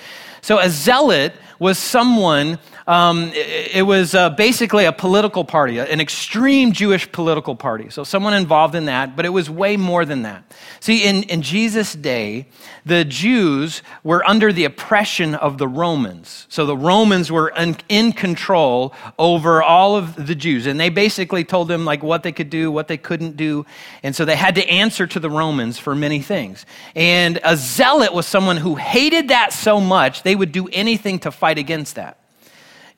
So, 0.45 0.59
a 0.59 0.69
zealot 0.69 1.33
was 1.57 1.79
someone, 1.79 2.59
um, 2.85 3.31
it, 3.33 3.83
was 3.83 4.13
uh, 4.13 4.29
basically 4.29 4.85
a 4.85 4.91
political 4.91 5.43
party, 5.43 5.79
an 5.79 5.99
extreme 5.99 6.71
Jewish 6.71 7.11
political 7.11 7.55
party. 7.55 7.89
So, 7.89 8.03
someone 8.03 8.35
involved 8.35 8.75
in 8.75 8.85
that, 8.85 9.15
but 9.15 9.25
it 9.25 9.29
was 9.29 9.49
way 9.49 9.75
more 9.75 10.05
than 10.05 10.21
that. 10.21 10.53
See, 10.81 11.03
in, 11.03 11.23
in 11.23 11.41
Jesus' 11.41 11.93
day, 11.93 12.47
the 12.85 13.03
Jews 13.03 13.81
were 14.03 14.23
under 14.23 14.53
the 14.53 14.65
oppression 14.65 15.33
of 15.33 15.57
the 15.57 15.67
Romans. 15.67 16.45
So, 16.47 16.67
the 16.67 16.77
Romans 16.77 17.31
were 17.31 17.49
in, 17.49 17.77
in 17.89 18.11
control 18.11 18.93
over 19.17 19.63
all 19.63 19.95
of 19.95 20.27
the 20.27 20.35
Jews, 20.35 20.67
and 20.67 20.79
they 20.79 20.89
basically 20.89 21.24
told 21.25 21.67
them 21.67 21.85
like 21.85 22.03
what 22.03 22.23
they 22.23 22.31
could 22.31 22.49
do, 22.49 22.71
what 22.71 22.87
they 22.87 22.97
couldn't 22.97 23.37
do. 23.37 23.65
And 24.03 24.15
so, 24.15 24.25
they 24.25 24.35
had 24.35 24.55
to 24.55 24.67
answer 24.67 25.07
to 25.07 25.19
the 25.19 25.29
Romans 25.29 25.77
for 25.77 25.95
many 25.95 26.21
things. 26.21 26.65
And 26.95 27.39
a 27.43 27.57
zealot 27.57 28.13
was 28.13 28.25
someone 28.25 28.57
who 28.57 28.75
hated 28.75 29.29
that 29.29 29.53
so 29.53 29.79
much, 29.79 30.23
they 30.23 30.35
would 30.35 30.51
do 30.51 30.67
anything 30.71 31.19
to 31.19 31.31
fight 31.31 31.57
against 31.57 31.95
that, 31.95 32.19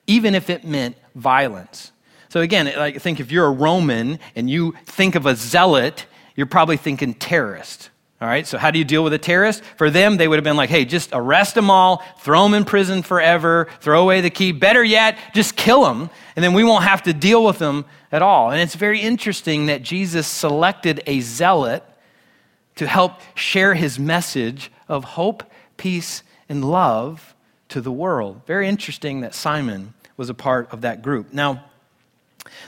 even 0.05 0.35
if 0.35 0.49
it 0.49 0.63
meant 0.63 0.95
violence. 1.15 1.91
So 2.29 2.41
again, 2.41 2.67
I 2.67 2.91
think 2.91 3.19
if 3.19 3.31
you're 3.31 3.47
a 3.47 3.51
Roman 3.51 4.19
and 4.35 4.49
you 4.49 4.75
think 4.85 5.15
of 5.15 5.25
a 5.25 5.35
zealot, 5.35 6.05
you're 6.35 6.45
probably 6.45 6.77
thinking 6.77 7.13
terrorist. 7.13 7.89
All 8.19 8.27
right, 8.27 8.47
so 8.47 8.57
how 8.57 8.71
do 8.71 8.79
you 8.79 8.85
deal 8.85 9.03
with 9.03 9.13
a 9.13 9.19
terrorist? 9.19 9.63
For 9.75 9.91
them, 9.91 10.17
they 10.17 10.27
would 10.27 10.37
have 10.37 10.43
been 10.43 10.57
like, 10.57 10.71
hey, 10.71 10.85
just 10.85 11.11
arrest 11.13 11.53
them 11.53 11.69
all, 11.69 12.03
throw 12.19 12.43
them 12.43 12.55
in 12.55 12.65
prison 12.65 13.03
forever, 13.03 13.67
throw 13.79 14.01
away 14.01 14.21
the 14.21 14.31
key. 14.31 14.51
Better 14.51 14.83
yet, 14.83 15.19
just 15.35 15.55
kill 15.55 15.83
them, 15.83 16.09
and 16.35 16.43
then 16.43 16.53
we 16.53 16.63
won't 16.63 16.83
have 16.83 17.03
to 17.03 17.13
deal 17.13 17.45
with 17.45 17.59
them 17.59 17.85
at 18.11 18.23
all. 18.23 18.49
And 18.49 18.59
it's 18.59 18.73
very 18.73 18.99
interesting 19.01 19.67
that 19.67 19.83
Jesus 19.83 20.25
selected 20.25 21.03
a 21.05 21.19
zealot 21.19 21.83
to 22.77 22.87
help 22.87 23.21
share 23.35 23.75
his 23.75 23.99
message 23.99 24.71
of 24.87 25.03
hope, 25.03 25.43
peace, 25.77 26.23
and 26.49 26.65
love 26.65 27.35
to 27.69 27.81
the 27.81 27.91
world. 27.91 28.41
Very 28.47 28.67
interesting 28.67 29.21
that 29.21 29.35
Simon 29.35 29.93
was 30.15 30.29
a 30.29 30.33
part 30.33 30.73
of 30.73 30.81
that 30.81 31.03
group. 31.03 31.33
Now, 31.33 31.65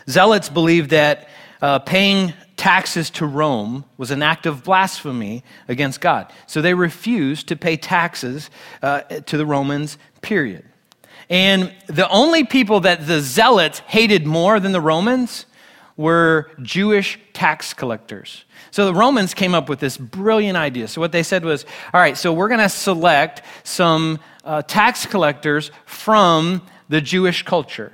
zealots 0.07 0.49
believed 0.49 0.91
that 0.91 1.27
uh, 1.61 1.79
paying 1.79 2.33
taxes 2.59 3.09
to 3.09 3.25
Rome 3.25 3.85
was 3.97 4.11
an 4.11 4.21
act 4.21 4.45
of 4.45 4.65
blasphemy 4.65 5.43
against 5.69 6.01
God. 6.01 6.31
So 6.45 6.61
they 6.61 6.73
refused 6.73 7.47
to 7.47 7.55
pay 7.55 7.77
taxes 7.77 8.49
uh, 8.83 9.01
to 9.01 9.37
the 9.37 9.45
Romans, 9.45 9.97
period. 10.21 10.65
And 11.29 11.73
the 11.87 12.09
only 12.09 12.43
people 12.43 12.81
that 12.81 13.07
the 13.07 13.21
zealots 13.21 13.79
hated 13.79 14.27
more 14.27 14.59
than 14.59 14.73
the 14.73 14.81
Romans 14.81 15.45
were 15.95 16.51
Jewish 16.61 17.17
tax 17.31 17.73
collectors. 17.73 18.43
So 18.71 18.85
the 18.85 18.93
Romans 18.93 19.33
came 19.33 19.55
up 19.55 19.69
with 19.69 19.79
this 19.79 19.97
brilliant 19.97 20.57
idea. 20.57 20.89
So 20.89 20.99
what 20.99 21.13
they 21.13 21.23
said 21.23 21.45
was, 21.45 21.65
all 21.93 22.01
right, 22.01 22.17
so 22.17 22.33
we're 22.33 22.49
going 22.49 22.59
to 22.59 22.69
select 22.69 23.41
some 23.63 24.19
uh, 24.43 24.63
tax 24.63 25.05
collectors 25.05 25.71
from 25.85 26.61
the 26.89 26.99
Jewish 26.99 27.43
culture. 27.43 27.93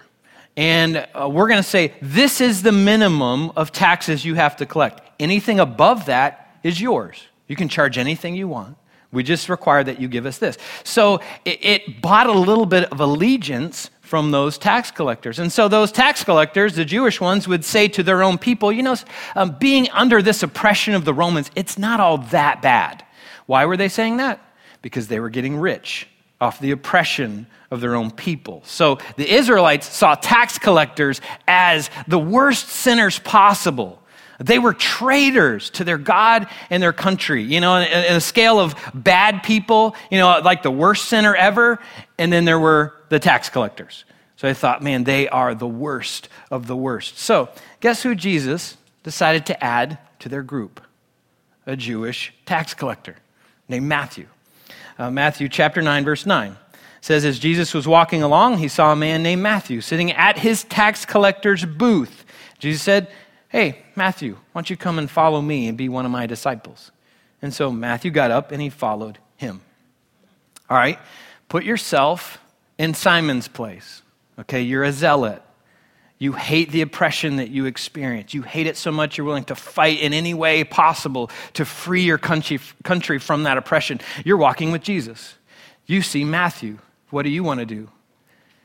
And 0.57 1.05
uh, 1.13 1.29
we're 1.29 1.47
going 1.47 1.61
to 1.61 1.63
say, 1.63 1.93
this 2.01 2.39
is 2.39 2.61
the 2.61 2.71
minimum 2.71 3.51
of 3.55 3.71
taxes 3.71 4.23
you 4.23 4.35
have 4.35 4.55
to 4.57 4.65
collect. 4.65 5.01
Anything 5.19 5.59
above 5.59 6.05
that 6.05 6.59
is 6.63 6.79
yours. 6.79 7.21
You 7.47 7.55
can 7.55 7.67
charge 7.67 7.97
anything 7.97 8.35
you 8.35 8.47
want. 8.47 8.77
We 9.11 9.23
just 9.23 9.49
require 9.49 9.83
that 9.83 9.99
you 9.99 10.07
give 10.07 10.25
us 10.25 10.37
this. 10.37 10.57
So 10.83 11.21
it, 11.45 11.65
it 11.65 12.01
bought 12.01 12.27
a 12.27 12.33
little 12.33 12.65
bit 12.65 12.91
of 12.91 12.99
allegiance 12.99 13.89
from 14.01 14.31
those 14.31 14.57
tax 14.57 14.91
collectors. 14.91 15.39
And 15.39 15.51
so 15.51 15.67
those 15.67 15.91
tax 15.91 16.23
collectors, 16.23 16.75
the 16.75 16.85
Jewish 16.85 17.19
ones, 17.19 17.47
would 17.47 17.65
say 17.65 17.87
to 17.89 18.03
their 18.03 18.23
own 18.23 18.37
people, 18.37 18.71
you 18.71 18.83
know, 18.83 18.95
um, 19.35 19.57
being 19.59 19.89
under 19.91 20.21
this 20.21 20.43
oppression 20.43 20.93
of 20.93 21.05
the 21.05 21.13
Romans, 21.13 21.49
it's 21.55 21.77
not 21.77 21.99
all 21.99 22.17
that 22.17 22.61
bad. 22.61 23.03
Why 23.45 23.65
were 23.65 23.77
they 23.77 23.89
saying 23.89 24.17
that? 24.17 24.41
Because 24.81 25.07
they 25.07 25.19
were 25.19 25.29
getting 25.29 25.57
rich 25.57 26.07
off 26.39 26.59
the 26.59 26.71
oppression 26.71 27.47
of 27.71 27.81
their 27.81 27.95
own 27.95 28.11
people. 28.11 28.61
So 28.65 28.99
the 29.15 29.29
Israelites 29.29 29.87
saw 29.87 30.15
tax 30.15 30.59
collectors 30.59 31.21
as 31.47 31.89
the 32.07 32.19
worst 32.19 32.69
sinners 32.69 33.19
possible. 33.19 34.01
They 34.39 34.59
were 34.59 34.73
traitors 34.73 35.69
to 35.71 35.83
their 35.83 35.97
God 35.97 36.47
and 36.69 36.83
their 36.83 36.93
country. 36.93 37.43
You 37.43 37.61
know, 37.61 37.77
in 37.77 38.15
a 38.15 38.21
scale 38.21 38.59
of 38.59 38.75
bad 38.93 39.43
people, 39.43 39.95
you 40.11 40.17
know, 40.17 40.39
like 40.43 40.61
the 40.61 40.71
worst 40.71 41.05
sinner 41.05 41.35
ever, 41.35 41.79
and 42.17 42.31
then 42.31 42.43
there 42.45 42.59
were 42.59 42.93
the 43.09 43.19
tax 43.19 43.49
collectors. 43.49 44.03
So 44.35 44.49
I 44.49 44.53
thought, 44.53 44.83
man, 44.83 45.05
they 45.05 45.29
are 45.29 45.55
the 45.55 45.67
worst 45.67 46.27
of 46.51 46.67
the 46.67 46.75
worst. 46.75 47.17
So 47.17 47.49
guess 47.79 48.03
who 48.03 48.13
Jesus 48.13 48.75
decided 49.03 49.45
to 49.45 49.63
add 49.63 49.97
to 50.19 50.29
their 50.29 50.43
group? 50.43 50.81
A 51.65 51.77
Jewish 51.77 52.33
tax 52.45 52.73
collector 52.73 53.15
named 53.69 53.87
Matthew. 53.87 54.27
Uh, 54.97 55.11
Matthew 55.11 55.49
chapter 55.49 55.81
9, 55.81 56.05
verse 56.05 56.25
9 56.25 56.57
says, 57.01 57.25
As 57.25 57.37
Jesus 57.37 57.73
was 57.73 57.87
walking 57.87 58.23
along, 58.23 58.57
he 58.57 58.67
saw 58.67 58.91
a 58.91 58.95
man 58.95 59.23
named 59.23 59.41
Matthew 59.41 59.81
sitting 59.81 60.11
at 60.11 60.39
his 60.39 60.63
tax 60.63 61.05
collector's 61.05 61.65
booth. 61.65 62.25
Jesus 62.59 62.81
said, 62.81 63.09
Hey, 63.49 63.83
Matthew, 63.95 64.33
why 64.33 64.61
don't 64.61 64.69
you 64.69 64.77
come 64.77 64.97
and 64.97 65.09
follow 65.09 65.41
me 65.41 65.67
and 65.67 65.77
be 65.77 65.87
one 65.87 66.05
of 66.05 66.11
my 66.11 66.25
disciples? 66.25 66.91
And 67.41 67.53
so 67.53 67.71
Matthew 67.71 68.11
got 68.11 68.31
up 68.31 68.51
and 68.51 68.61
he 68.61 68.69
followed 68.69 69.19
him. 69.37 69.61
All 70.69 70.77
right, 70.77 70.99
put 71.47 71.63
yourself 71.63 72.39
in 72.77 72.93
Simon's 72.93 73.47
place. 73.47 74.01
Okay, 74.39 74.61
you're 74.61 74.83
a 74.83 74.91
zealot. 74.91 75.41
You 76.17 76.33
hate 76.33 76.71
the 76.71 76.81
oppression 76.81 77.37
that 77.37 77.49
you 77.49 77.65
experience. 77.65 78.33
You 78.33 78.41
hate 78.41 78.67
it 78.67 78.77
so 78.77 78.91
much 78.91 79.17
you're 79.17 79.27
willing 79.27 79.43
to 79.45 79.55
fight 79.55 79.99
in 79.99 80.13
any 80.13 80.33
way 80.33 80.63
possible 80.63 81.29
to 81.53 81.65
free 81.65 82.03
your 82.03 82.17
country, 82.17 82.59
country 82.83 83.19
from 83.19 83.43
that 83.43 83.57
oppression. 83.57 83.99
You're 84.23 84.37
walking 84.37 84.71
with 84.71 84.81
Jesus. 84.81 85.35
You 85.85 86.01
see 86.01 86.23
Matthew. 86.23 86.79
What 87.09 87.23
do 87.23 87.29
you 87.29 87.43
want 87.43 87.59
to 87.59 87.65
do? 87.65 87.89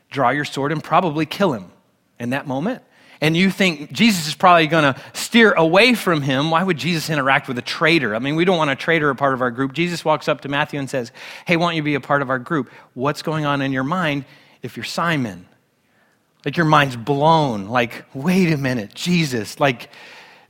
Draw 0.09 0.29
your 0.29 0.45
sword 0.45 0.71
and 0.71 0.83
probably 0.83 1.25
kill 1.25 1.53
him 1.53 1.71
in 2.19 2.31
that 2.31 2.47
moment? 2.47 2.83
and 3.21 3.37
you 3.37 3.51
think 3.51 3.91
Jesus 3.91 4.27
is 4.27 4.33
probably 4.33 4.65
going 4.65 4.95
to 4.95 4.99
steer 5.13 5.51
away 5.53 5.93
from 5.93 6.23
him, 6.23 6.49
why 6.49 6.63
would 6.63 6.77
Jesus 6.77 7.09
interact 7.09 7.47
with 7.47 7.57
a 7.59 7.61
traitor? 7.61 8.15
I 8.15 8.19
mean, 8.19 8.35
we 8.35 8.45
don't 8.45 8.57
want 8.57 8.71
a 8.71 8.75
traitor 8.75 9.11
a 9.11 9.15
part 9.15 9.35
of 9.35 9.41
our 9.41 9.51
group. 9.51 9.73
Jesus 9.73 10.03
walks 10.03 10.27
up 10.27 10.41
to 10.41 10.49
Matthew 10.49 10.79
and 10.79 10.89
says, 10.89 11.11
Hey, 11.45 11.55
why 11.55 11.67
don't 11.67 11.75
you 11.75 11.83
be 11.83 11.93
a 11.93 12.01
part 12.01 12.23
of 12.23 12.31
our 12.31 12.39
group? 12.39 12.71
What's 12.95 13.21
going 13.21 13.45
on 13.45 13.61
in 13.61 13.71
your 13.71 13.83
mind 13.83 14.25
if 14.63 14.75
you're 14.75 14.83
Simon? 14.83 15.45
Like 16.43 16.57
your 16.57 16.65
mind's 16.65 16.95
blown. 16.95 17.67
Like, 17.67 18.05
wait 18.13 18.51
a 18.51 18.57
minute, 18.57 18.93
Jesus. 18.93 19.59
Like, 19.59 19.89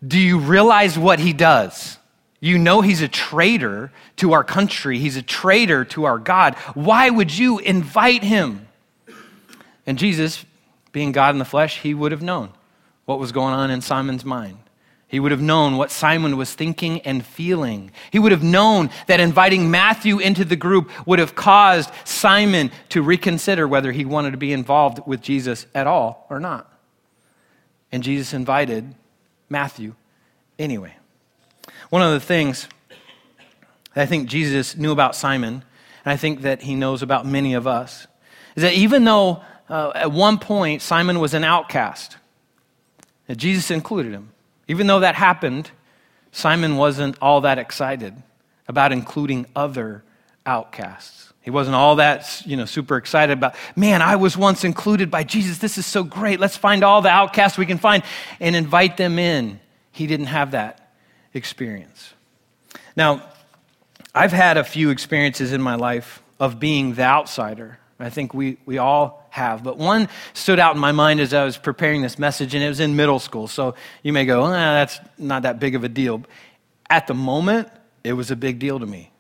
do 0.06 0.20
you 0.20 0.40
realize 0.40 0.98
what 0.98 1.20
he 1.20 1.34
does? 1.34 1.98
You 2.40 2.58
know 2.58 2.82
he's 2.82 3.02
a 3.02 3.08
traitor 3.08 3.92
to 4.18 4.34
our 4.34 4.44
country, 4.44 4.98
he's 4.98 5.16
a 5.16 5.22
traitor 5.22 5.86
to 5.86 6.06
our 6.06 6.18
God. 6.18 6.56
Why 6.74 7.10
would 7.10 7.36
you 7.38 7.60
invite 7.60 8.24
him? 8.24 8.68
And 9.86 9.98
Jesus, 9.98 10.44
being 10.92 11.12
God 11.12 11.36
in 11.36 11.40
the 11.40 11.46
flesh, 11.46 11.80
he 11.80 11.94
would 11.94 12.12
have 12.12 12.22
known 12.22 12.50
what 13.06 13.20
was 13.20 13.32
going 13.32 13.54
on 13.54 13.70
in 13.70 13.82
Simon's 13.82 14.26
mind. 14.26 14.58
He 15.12 15.20
would 15.20 15.32
have 15.32 15.42
known 15.42 15.76
what 15.76 15.92
Simon 15.92 16.38
was 16.38 16.54
thinking 16.54 17.02
and 17.02 17.26
feeling. 17.26 17.92
He 18.12 18.18
would 18.18 18.32
have 18.32 18.44
known 18.44 18.90
that 19.08 19.20
inviting 19.20 19.70
Matthew 19.70 20.20
into 20.20 20.46
the 20.46 20.56
group 20.56 20.90
would 21.06 21.20
have 21.20 21.36
caused 21.36 21.92
Simon 22.06 22.72
to 22.90 23.02
reconsider 23.02 23.68
whether 23.68 23.92
he 23.92 24.06
wanted 24.06 24.32
to 24.32 24.38
be 24.38 24.54
involved 24.54 25.02
with 25.06 25.22
Jesus 25.22 25.68
at 25.76 25.86
all 25.86 26.26
or 26.30 26.40
not. 26.40 26.72
And 27.92 28.04
Jesus 28.04 28.34
invited 28.34 28.96
Matthew 29.50 29.96
anyway. 30.58 30.96
One 31.90 32.02
of 32.02 32.14
the 32.14 32.22
things 32.22 32.70
that 33.94 34.04
I 34.04 34.06
think 34.06 34.30
Jesus 34.30 34.78
knew 34.78 34.94
about 34.94 35.14
Simon, 35.14 35.66
and 36.06 36.14
I 36.14 36.16
think 36.16 36.44
that 36.44 36.62
he 36.62 36.74
knows 36.74 37.02
about 37.02 37.26
many 37.26 37.54
of 37.54 37.68
us, 37.68 38.08
is 38.56 38.64
that 38.64 38.76
even 38.76 39.04
though 39.04 39.44
uh, 39.68 39.92
at 39.94 40.14
one 40.14 40.38
point 40.38 40.82
Simon 40.82 41.20
was 41.20 41.34
an 41.34 41.44
outcast, 41.44 42.16
Jesus 43.36 43.72
included 43.72 44.14
him. 44.14 44.31
Even 44.72 44.88
though 44.88 45.02
that 45.02 45.16
happened, 45.16 45.70
Simon 46.32 46.78
wasn't 46.78 47.18
all 47.22 47.42
that 47.42 47.60
excited 47.60 48.14
about 48.70 48.94
including 48.94 49.46
other 49.54 50.02
outcasts. 50.46 51.34
He 51.42 51.52
wasn't 51.52 51.76
all 51.76 51.98
that, 51.98 52.42
you 52.46 52.56
know, 52.56 52.64
super 52.64 52.96
excited 52.96 53.34
about, 53.38 53.56
man, 53.76 54.02
I 54.02 54.16
was 54.16 54.38
once 54.38 54.64
included 54.64 55.12
by 55.12 55.26
Jesus. 55.26 55.58
This 55.58 55.78
is 55.78 55.86
so 55.86 56.06
great. 56.06 56.40
Let's 56.40 56.56
find 56.56 56.86
all 56.86 57.02
the 57.02 57.10
outcasts 57.10 57.58
we 57.58 57.66
can 57.66 57.80
find 57.80 58.02
and 58.40 58.56
invite 58.56 58.96
them 58.96 59.20
in. 59.20 59.60
He 59.92 60.08
didn't 60.08 60.28
have 60.28 60.52
that 60.52 60.94
experience. 61.34 62.14
Now, 62.96 63.24
I've 64.16 64.32
had 64.32 64.56
a 64.56 64.64
few 64.64 64.90
experiences 64.90 65.52
in 65.52 65.62
my 65.62 65.76
life 65.76 66.24
of 66.40 66.62
being 66.62 66.94
the 66.94 67.04
outsider. 67.04 67.78
I 68.04 68.10
think 68.10 68.34
we, 68.34 68.58
we 68.66 68.78
all 68.78 69.26
have. 69.30 69.64
But 69.64 69.78
one 69.78 70.10
stood 70.34 70.60
out 70.60 70.76
in 70.76 70.82
my 70.82 70.92
mind 70.92 71.20
as 71.20 71.34
I 71.34 71.46
was 71.46 71.58
preparing 71.58 72.02
this 72.02 72.18
message, 72.20 72.54
and 72.56 72.64
it 72.64 72.68
was 72.68 72.80
in 72.80 72.96
middle 72.96 73.20
school. 73.20 73.48
So 73.48 73.76
you 74.04 74.14
may 74.14 74.26
go, 74.26 74.46
eh, 74.46 74.52
that's 74.52 75.00
not 75.18 75.44
that 75.44 75.60
big 75.60 75.76
of 75.76 75.84
a 75.84 75.90
deal. 75.90 76.24
At 76.90 77.08
the 77.08 77.14
moment, 77.14 77.70
it 78.04 78.14
was 78.14 78.32
a 78.32 78.36
big 78.36 78.60
deal 78.60 78.80
to 78.80 78.86
me. 78.86 79.12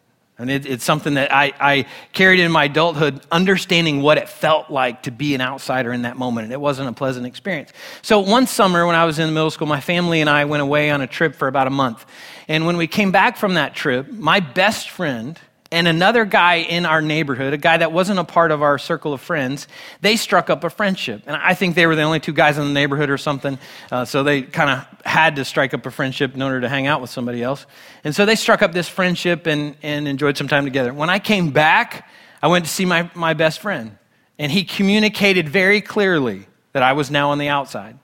And 0.42 0.50
it, 0.50 0.66
it's 0.66 0.84
something 0.84 1.14
that 1.14 1.32
I, 1.32 1.54
I 1.60 1.86
carried 2.14 2.40
in 2.40 2.52
my 2.52 2.64
adulthood, 2.64 3.22
understanding 3.32 4.02
what 4.02 4.18
it 4.18 4.28
felt 4.28 4.72
like 4.72 5.04
to 5.04 5.12
be 5.12 5.36
an 5.36 5.42
outsider 5.42 5.94
in 5.94 6.02
that 6.02 6.18
moment. 6.18 6.46
And 6.46 6.54
it 6.54 6.60
wasn't 6.60 6.90
a 6.90 6.94
pleasant 6.94 7.28
experience. 7.28 7.72
So 8.02 8.22
one 8.22 8.48
summer 8.48 8.88
when 8.88 8.96
I 8.96 9.06
was 9.06 9.20
in 9.20 9.32
middle 9.36 9.52
school, 9.52 9.68
my 9.68 9.82
family 9.82 10.20
and 10.20 10.30
I 10.30 10.46
went 10.46 10.64
away 10.64 10.90
on 10.90 11.02
a 11.02 11.08
trip 11.08 11.36
for 11.36 11.48
about 11.48 11.68
a 11.68 11.72
month. 11.72 12.08
And 12.48 12.66
when 12.66 12.78
we 12.78 12.88
came 12.88 13.12
back 13.12 13.38
from 13.38 13.54
that 13.54 13.76
trip, 13.76 14.12
my 14.12 14.40
best 14.40 14.90
friend, 14.90 15.40
and 15.72 15.88
another 15.88 16.26
guy 16.26 16.56
in 16.56 16.86
our 16.86 17.02
neighborhood, 17.02 17.54
a 17.54 17.58
guy 17.58 17.78
that 17.78 17.94
wasn't 17.94 18.20
a 18.20 18.26
part 18.26 18.52
of 18.52 18.62
our 18.62 18.78
circle 18.78 19.14
of 19.14 19.22
friends, 19.22 19.68
they 20.02 20.18
struck 20.18 20.50
up 20.50 20.64
a 20.66 20.70
friendship. 20.70 21.24
And 21.26 21.36
I 21.36 21.54
think 21.54 21.76
they 21.76 21.88
were 21.88 21.96
the 21.96 22.02
only 22.02 22.20
two 22.20 22.34
guys 22.34 22.58
in 22.58 22.66
the 22.66 22.74
neighborhood 22.74 23.10
or 23.10 23.18
something. 23.18 23.58
Uh, 23.90 24.04
so 24.04 24.24
they 24.24 24.42
kind 24.42 24.70
of 24.70 25.06
had 25.06 25.38
to 25.38 25.46
strike 25.46 25.74
up 25.74 25.86
a 25.86 25.92
friendship 25.92 26.36
in 26.36 26.42
order 26.42 26.60
to 26.62 26.68
hang 26.70 26.88
out 26.88 27.00
with 27.00 27.10
somebody 27.10 27.42
else. 27.42 27.66
And 28.04 28.14
so 28.14 28.26
they 28.26 28.36
struck 28.36 28.62
up 28.62 28.74
this 28.74 28.90
friendship 28.90 29.48
and, 29.48 29.76
and 29.82 30.08
enjoyed 30.08 30.38
some 30.38 30.50
time 30.50 30.66
together. 30.66 30.94
When 30.94 31.10
I 31.10 31.20
came 31.20 31.52
back, 31.52 32.10
I 32.42 32.48
went 32.48 32.66
to 32.66 32.72
see 32.72 32.86
my, 32.86 33.10
my 33.16 33.34
best 33.34 33.60
friend. 33.60 33.98
And 34.38 34.52
he 34.52 34.64
communicated 34.64 35.48
very 35.48 35.80
clearly 35.80 36.48
that 36.74 36.84
I 36.84 36.94
was 36.94 37.10
now 37.12 37.32
on 37.32 37.38
the 37.38 37.48
outside, 37.48 37.98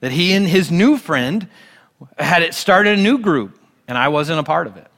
that 0.00 0.12
he 0.12 0.32
and 0.32 0.46
his 0.46 0.70
new 0.70 0.98
friend 0.98 1.48
had 2.18 2.52
started 2.54 2.98
a 2.98 3.02
new 3.02 3.18
group, 3.18 3.58
and 3.86 3.96
I 3.96 4.08
wasn't 4.08 4.40
a 4.40 4.42
part 4.42 4.66
of 4.66 4.76
it. 4.76 4.88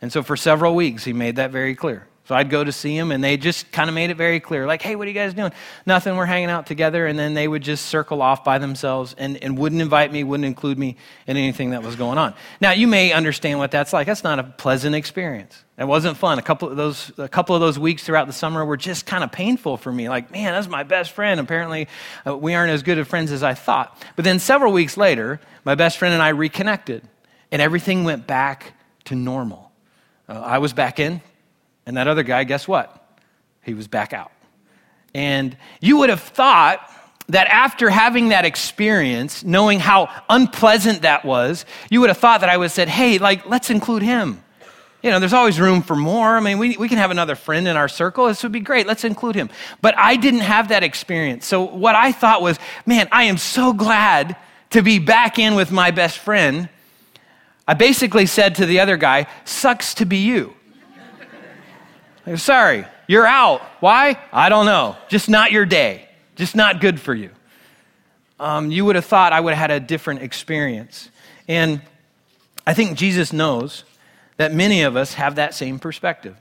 And 0.00 0.12
so 0.12 0.22
for 0.22 0.36
several 0.36 0.74
weeks, 0.74 1.04
he 1.04 1.12
made 1.12 1.36
that 1.36 1.50
very 1.50 1.74
clear. 1.74 2.06
So 2.28 2.34
I'd 2.34 2.50
go 2.50 2.62
to 2.62 2.72
see 2.72 2.94
him, 2.94 3.10
and 3.10 3.24
they 3.24 3.38
just 3.38 3.72
kind 3.72 3.88
of 3.88 3.94
made 3.94 4.10
it 4.10 4.18
very 4.18 4.38
clear 4.38 4.66
like, 4.66 4.82
hey, 4.82 4.96
what 4.96 5.06
are 5.06 5.10
you 5.10 5.14
guys 5.14 5.32
doing? 5.32 5.50
Nothing, 5.86 6.14
we're 6.14 6.26
hanging 6.26 6.50
out 6.50 6.66
together. 6.66 7.06
And 7.06 7.18
then 7.18 7.32
they 7.32 7.48
would 7.48 7.62
just 7.62 7.86
circle 7.86 8.20
off 8.20 8.44
by 8.44 8.58
themselves 8.58 9.14
and, 9.16 9.42
and 9.42 9.56
wouldn't 9.56 9.80
invite 9.80 10.12
me, 10.12 10.24
wouldn't 10.24 10.44
include 10.46 10.78
me 10.78 10.96
in 11.26 11.38
anything 11.38 11.70
that 11.70 11.82
was 11.82 11.96
going 11.96 12.18
on. 12.18 12.34
Now, 12.60 12.72
you 12.72 12.86
may 12.86 13.12
understand 13.12 13.58
what 13.58 13.70
that's 13.70 13.94
like. 13.94 14.06
That's 14.06 14.24
not 14.24 14.38
a 14.38 14.44
pleasant 14.44 14.94
experience. 14.94 15.64
It 15.78 15.86
wasn't 15.86 16.18
fun. 16.18 16.38
A 16.38 16.42
couple 16.42 16.68
of 16.68 16.76
those, 16.76 17.10
a 17.16 17.30
couple 17.30 17.54
of 17.54 17.62
those 17.62 17.78
weeks 17.78 18.04
throughout 18.04 18.26
the 18.26 18.34
summer 18.34 18.62
were 18.62 18.76
just 18.76 19.06
kind 19.06 19.24
of 19.24 19.32
painful 19.32 19.78
for 19.78 19.90
me. 19.90 20.10
Like, 20.10 20.30
man, 20.30 20.52
that's 20.52 20.68
my 20.68 20.82
best 20.82 21.12
friend. 21.12 21.40
Apparently, 21.40 21.88
uh, 22.26 22.36
we 22.36 22.54
aren't 22.54 22.72
as 22.72 22.82
good 22.82 22.98
of 22.98 23.08
friends 23.08 23.32
as 23.32 23.42
I 23.42 23.54
thought. 23.54 24.04
But 24.16 24.26
then 24.26 24.38
several 24.38 24.74
weeks 24.74 24.98
later, 24.98 25.40
my 25.64 25.76
best 25.76 25.96
friend 25.96 26.12
and 26.12 26.22
I 26.22 26.28
reconnected, 26.28 27.08
and 27.50 27.62
everything 27.62 28.04
went 28.04 28.26
back 28.26 28.74
to 29.04 29.14
normal. 29.14 29.67
Uh, 30.28 30.34
I 30.34 30.58
was 30.58 30.72
back 30.72 30.98
in, 30.98 31.20
and 31.86 31.96
that 31.96 32.06
other 32.06 32.22
guy, 32.22 32.44
guess 32.44 32.68
what? 32.68 33.20
He 33.62 33.74
was 33.74 33.88
back 33.88 34.12
out. 34.12 34.30
And 35.14 35.56
you 35.80 35.98
would 35.98 36.10
have 36.10 36.20
thought 36.20 36.80
that 37.28 37.46
after 37.48 37.90
having 37.90 38.30
that 38.30 38.44
experience, 38.44 39.44
knowing 39.44 39.80
how 39.80 40.10
unpleasant 40.28 41.02
that 41.02 41.24
was, 41.24 41.64
you 41.90 42.00
would 42.00 42.10
have 42.10 42.18
thought 42.18 42.40
that 42.40 42.48
I 42.48 42.56
would 42.56 42.64
have 42.64 42.72
said, 42.72 42.88
hey, 42.88 43.18
like, 43.18 43.46
let's 43.46 43.70
include 43.70 44.02
him. 44.02 44.42
You 45.02 45.10
know, 45.10 45.20
there's 45.20 45.32
always 45.32 45.60
room 45.60 45.82
for 45.82 45.94
more. 45.94 46.36
I 46.36 46.40
mean, 46.40 46.58
we, 46.58 46.76
we 46.76 46.88
can 46.88 46.98
have 46.98 47.10
another 47.10 47.36
friend 47.36 47.68
in 47.68 47.76
our 47.76 47.88
circle. 47.88 48.26
This 48.26 48.42
would 48.42 48.52
be 48.52 48.60
great. 48.60 48.86
Let's 48.86 49.04
include 49.04 49.36
him. 49.36 49.48
But 49.80 49.96
I 49.96 50.16
didn't 50.16 50.40
have 50.40 50.68
that 50.68 50.82
experience. 50.82 51.46
So 51.46 51.62
what 51.62 51.94
I 51.94 52.10
thought 52.12 52.42
was, 52.42 52.58
man, 52.84 53.08
I 53.12 53.24
am 53.24 53.36
so 53.38 53.72
glad 53.72 54.36
to 54.70 54.82
be 54.82 54.98
back 54.98 55.38
in 55.38 55.54
with 55.54 55.70
my 55.70 55.90
best 55.90 56.18
friend 56.18 56.68
I 57.68 57.74
basically 57.74 58.26
said 58.26 58.56
to 58.56 58.66
the 58.66 58.80
other 58.80 58.96
guy, 58.96 59.26
sucks 59.44 59.94
to 59.94 60.06
be 60.06 60.16
you. 60.16 60.54
Sorry, 62.36 62.84
you're 63.06 63.26
out. 63.26 63.60
Why? 63.80 64.18
I 64.32 64.48
don't 64.48 64.66
know. 64.66 64.96
Just 65.08 65.28
not 65.28 65.52
your 65.52 65.66
day. 65.66 66.08
Just 66.34 66.56
not 66.56 66.80
good 66.80 66.98
for 66.98 67.14
you. 67.14 67.30
Um, 68.40 68.70
you 68.70 68.84
would 68.84 68.96
have 68.96 69.04
thought 69.04 69.32
I 69.32 69.40
would 69.40 69.54
have 69.54 69.70
had 69.70 69.82
a 69.82 69.84
different 69.84 70.22
experience. 70.22 71.10
And 71.46 71.82
I 72.66 72.74
think 72.74 72.96
Jesus 72.96 73.32
knows 73.32 73.84
that 74.36 74.52
many 74.54 74.82
of 74.82 74.96
us 74.96 75.14
have 75.14 75.34
that 75.34 75.54
same 75.54 75.78
perspective. 75.78 76.36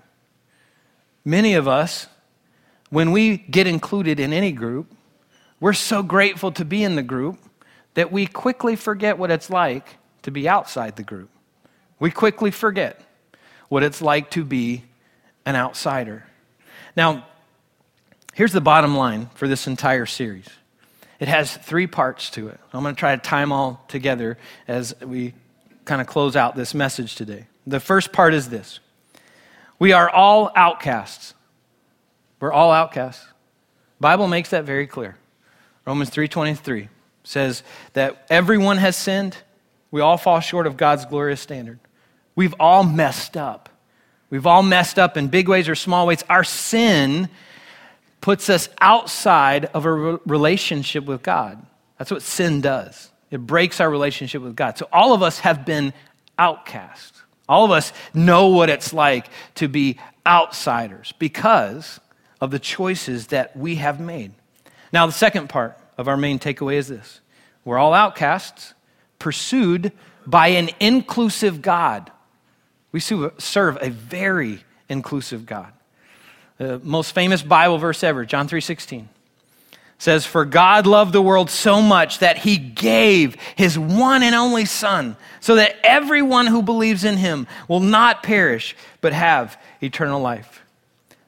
Many 1.25 1.55
of 1.55 1.67
us, 1.67 2.07
when 2.89 3.12
we 3.12 3.38
get 3.38 3.67
included 3.67 4.19
in 4.19 4.31
any 4.31 4.51
group, 4.51 4.88
We're 5.60 5.74
so 5.74 6.03
grateful 6.03 6.51
to 6.53 6.65
be 6.65 6.84
in 6.84 6.96
the 6.96 7.03
group 7.03 7.39
that 7.96 8.12
we 8.12 8.27
quickly 8.27 8.75
forget 8.75 9.17
what 9.17 9.31
it's 9.31 9.50
like 9.50 9.98
to 10.27 10.31
be 10.31 10.48
outside 10.50 10.98
the 10.98 11.03
group. 11.03 11.29
We 12.00 12.12
quickly 12.12 12.51
forget 12.51 13.00
what 13.69 13.81
it's 13.81 14.01
like 14.01 14.29
to 14.31 14.43
be 14.43 14.84
an 15.46 15.55
outsider. 15.55 16.25
Now, 16.98 17.25
here's 18.34 18.51
the 18.51 18.60
bottom 18.60 18.98
line 18.98 19.29
for 19.36 19.48
this 19.48 19.67
entire 19.67 20.05
series 20.05 20.50
it 21.22 21.29
has 21.29 21.55
three 21.55 21.88
parts 21.88 22.29
to 22.31 22.50
it. 22.50 22.60
I'm 22.74 22.84
going 22.84 22.93
to 22.93 23.00
try 23.00 23.15
to 23.15 23.22
tie 23.22 23.39
them 23.39 23.53
all 23.53 23.81
together 23.88 24.38
as 24.67 24.93
we 25.01 25.34
kind 25.86 26.01
of 26.01 26.07
close 26.07 26.36
out 26.36 26.57
this 26.57 26.74
message 26.74 27.15
today. 27.15 27.48
The 27.65 27.79
first 27.79 28.12
part 28.12 28.34
is 28.34 28.50
this 28.50 28.81
we 29.79 29.93
are 29.93 30.10
all 30.10 30.51
outcasts. 30.57 31.36
We're 32.41 32.51
all 32.51 32.72
outcasts. 32.72 33.25
Bible 34.01 34.27
makes 34.27 34.50
that 34.50 34.65
very 34.65 34.88
clear. 34.88 35.15
Romans 35.86 36.10
3:23 36.10 36.89
says 37.24 37.63
that 37.93 38.25
everyone 38.29 38.79
has 38.79 38.98
sinned. 38.98 39.38
We 39.91 40.01
all 40.01 40.17
fall 40.17 40.39
short 40.39 40.67
of 40.67 40.77
God's 40.77 41.06
glorious 41.06 41.41
standard. 41.41 41.79
We've 42.36 42.56
all 42.60 42.84
messed 42.84 43.38
up. 43.38 43.70
We've 44.29 44.46
all 44.46 44.63
messed 44.63 45.00
up 45.00 45.17
in 45.17 45.27
big 45.27 45.48
ways 45.48 45.70
or 45.70 45.75
small 45.75 46.06
ways. 46.08 46.24
Our 46.29 46.44
sin 46.44 47.29
puts 48.22 48.50
us 48.50 48.70
outside 48.82 49.65
of 49.65 49.86
a 49.86 49.91
relationship 49.91 51.06
with 51.06 51.24
God. 51.24 51.65
That's 51.98 52.12
what 52.12 52.22
sin 52.22 52.62
does. 52.62 53.10
It 53.32 53.39
breaks 53.39 53.79
our 53.79 53.89
relationship 53.89 54.41
with 54.41 54.56
God. 54.56 54.77
So 54.77 54.88
all 54.91 55.13
of 55.13 55.24
us 55.24 55.39
have 55.39 55.65
been 55.65 55.94
outcast. 56.38 57.15
All 57.50 57.65
of 57.65 57.72
us 57.72 57.94
know 58.13 58.48
what 58.48 58.70
it's 58.70 58.94
like 58.94 59.27
to 59.56 59.67
be 59.67 59.98
outsiders 60.25 61.13
because 61.20 62.00
of 62.41 62.51
the 62.51 62.60
choices 62.60 63.27
that 63.27 63.56
we 63.56 63.75
have 63.75 64.00
made. 64.00 64.34
Now, 64.91 65.06
the 65.06 65.13
second 65.13 65.50
part 65.50 65.77
of 65.98 66.08
our 66.08 66.17
main 66.17 66.39
takeaway 66.39 66.75
is 66.75 66.88
this 66.88 67.22
we're 67.65 67.77
all 67.77 67.94
outcasts, 67.94 68.74
pursued 69.19 69.91
by 70.25 70.50
an 70.50 70.69
inclusive 70.79 71.62
God. 71.62 72.12
We 72.91 73.00
serve 73.00 73.77
a 73.81 73.89
very 73.89 74.63
inclusive 74.89 75.45
God. 75.45 75.71
The 76.57 76.79
most 76.79 77.12
famous 77.12 77.41
Bible 77.43 77.77
verse 77.77 78.03
ever, 78.03 78.25
John 78.25 78.47
3:16 78.47 79.09
says 80.00 80.25
for 80.25 80.45
God 80.45 80.86
loved 80.86 81.12
the 81.12 81.21
world 81.21 81.50
so 81.50 81.81
much 81.81 82.19
that 82.19 82.38
he 82.38 82.57
gave 82.57 83.36
his 83.55 83.79
one 83.79 84.21
and 84.21 84.36
only 84.36 84.65
son 84.65 85.17
so 85.39 85.55
that 85.55 85.75
everyone 85.83 86.45
who 86.45 86.62
believes 86.62 87.03
in 87.03 87.17
him 87.17 87.47
will 87.67 87.79
not 87.79 88.21
perish 88.21 88.75
but 89.01 89.13
have 89.13 89.59
eternal 89.81 90.21
life. 90.21 90.62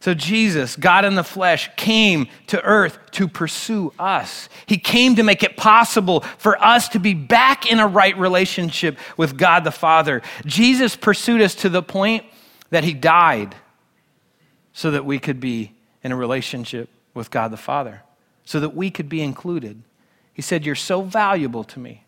So 0.02 0.14
Jesus, 0.14 0.78
God 0.78 1.04
in 1.04 1.16
the 1.16 1.24
flesh, 1.24 1.70
came 1.76 2.28
to 2.48 2.62
earth 2.64 2.98
to 3.12 3.28
pursue 3.28 3.94
us. 4.00 4.48
He 4.66 4.78
came 4.78 5.16
to 5.18 5.24
make 5.24 5.44
it 5.44 5.58
possible 5.58 6.22
for 6.38 6.62
us 6.64 6.88
to 6.90 7.00
be 7.00 7.14
back 7.14 7.70
in 7.70 7.80
a 7.80 7.88
right 7.88 8.18
relationship 8.18 8.98
with 9.18 9.38
God 9.38 9.66
the 9.66 9.72
Father. 9.72 10.22
Jesus 10.46 10.96
pursued 10.96 11.42
us 11.42 11.54
to 11.56 11.70
the 11.70 11.84
point 11.84 12.24
that 12.70 12.86
he 12.86 12.94
died 12.94 13.56
so 14.72 14.92
that 14.92 15.04
we 15.04 15.20
could 15.20 15.42
be 15.42 15.74
in 16.02 16.14
a 16.14 16.16
relationship 16.16 16.90
with 17.14 17.30
God 17.30 17.52
the 17.52 17.58
Father, 17.58 18.02
so 18.46 18.62
that 18.62 18.74
we 18.74 18.90
could 18.90 19.10
be 19.10 19.22
included. 19.22 19.84
He 20.34 20.42
said, 20.42 20.66
You're 20.66 20.76
so 20.76 21.02
valuable 21.02 21.66
to 21.66 21.80
me. 21.80 22.06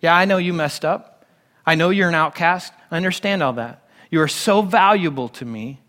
Yeah, 0.00 0.16
I 0.16 0.24
know 0.24 0.38
you 0.38 0.54
messed 0.54 0.86
up. 0.86 1.26
I 1.66 1.74
know 1.74 1.90
you're 1.90 2.08
an 2.08 2.14
outcast. 2.14 2.72
I 2.90 2.96
understand 2.96 3.42
all 3.42 3.52
that. 3.54 3.86
You 4.10 4.22
are 4.22 4.28
so 4.28 4.62
valuable 4.62 5.28
to 5.28 5.44
me 5.44 5.80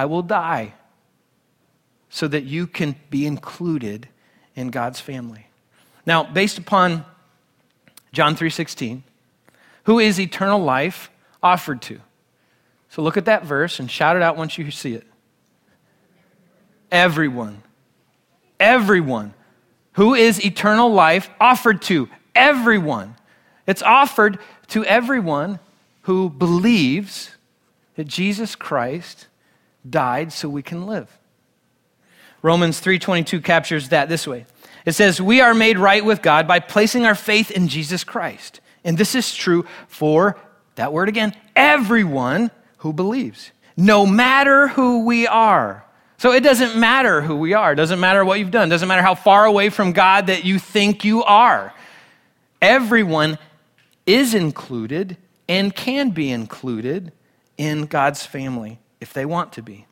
I 0.00 0.06
will 0.06 0.22
die 0.22 0.72
so 2.08 2.26
that 2.26 2.44
you 2.44 2.66
can 2.66 2.96
be 3.10 3.26
included 3.26 4.08
in 4.56 4.70
God's 4.70 4.98
family. 4.98 5.48
Now, 6.06 6.24
based 6.24 6.56
upon 6.56 7.04
John 8.10 8.34
3:16, 8.34 9.02
who 9.84 9.98
is 9.98 10.18
eternal 10.18 10.58
life 10.58 11.10
offered 11.42 11.82
to? 11.82 12.00
So 12.88 13.02
look 13.02 13.18
at 13.18 13.26
that 13.26 13.44
verse 13.44 13.78
and 13.78 13.90
shout 13.90 14.16
it 14.16 14.22
out 14.22 14.38
once 14.38 14.56
you 14.56 14.70
see 14.70 14.94
it. 14.94 15.06
Everyone. 16.90 17.62
Everyone. 18.58 19.34
Who 19.92 20.14
is 20.14 20.42
eternal 20.42 20.90
life 20.90 21.28
offered 21.38 21.82
to? 21.82 22.08
Everyone. 22.34 23.16
It's 23.66 23.82
offered 23.82 24.38
to 24.68 24.82
everyone 24.86 25.60
who 26.02 26.30
believes 26.30 27.32
that 27.96 28.08
Jesus 28.08 28.56
Christ 28.56 29.26
died 29.88 30.32
so 30.32 30.48
we 30.48 30.62
can 30.62 30.86
live. 30.86 31.18
Romans 32.42 32.80
3:22 32.80 33.40
captures 33.40 33.90
that 33.90 34.08
this 34.08 34.26
way. 34.26 34.46
It 34.86 34.92
says, 34.92 35.20
"We 35.20 35.40
are 35.40 35.54
made 35.54 35.78
right 35.78 36.04
with 36.04 36.22
God 36.22 36.46
by 36.48 36.58
placing 36.58 37.04
our 37.04 37.14
faith 37.14 37.50
in 37.50 37.68
Jesus 37.68 38.04
Christ." 38.04 38.60
And 38.84 38.96
this 38.96 39.14
is 39.14 39.34
true 39.34 39.66
for 39.88 40.38
that 40.76 40.92
word 40.92 41.08
again, 41.08 41.34
everyone 41.54 42.50
who 42.78 42.92
believes, 42.92 43.52
no 43.76 44.06
matter 44.06 44.68
who 44.68 45.04
we 45.04 45.26
are. 45.26 45.84
So 46.16 46.32
it 46.32 46.40
doesn't 46.40 46.76
matter 46.76 47.22
who 47.22 47.36
we 47.36 47.54
are. 47.54 47.72
It 47.72 47.76
doesn't 47.76 48.00
matter 48.00 48.24
what 48.24 48.38
you've 48.38 48.50
done. 48.50 48.68
Doesn't 48.68 48.88
matter 48.88 49.02
how 49.02 49.14
far 49.14 49.44
away 49.44 49.70
from 49.70 49.92
God 49.92 50.26
that 50.26 50.44
you 50.44 50.58
think 50.58 51.04
you 51.04 51.24
are. 51.24 51.72
Everyone 52.60 53.38
is 54.06 54.34
included 54.34 55.16
and 55.48 55.74
can 55.74 56.10
be 56.10 56.30
included 56.30 57.12
in 57.56 57.86
God's 57.86 58.24
family 58.24 58.78
if 59.00 59.12
they 59.12 59.24
want 59.24 59.52
to 59.54 59.62
be. 59.62 59.86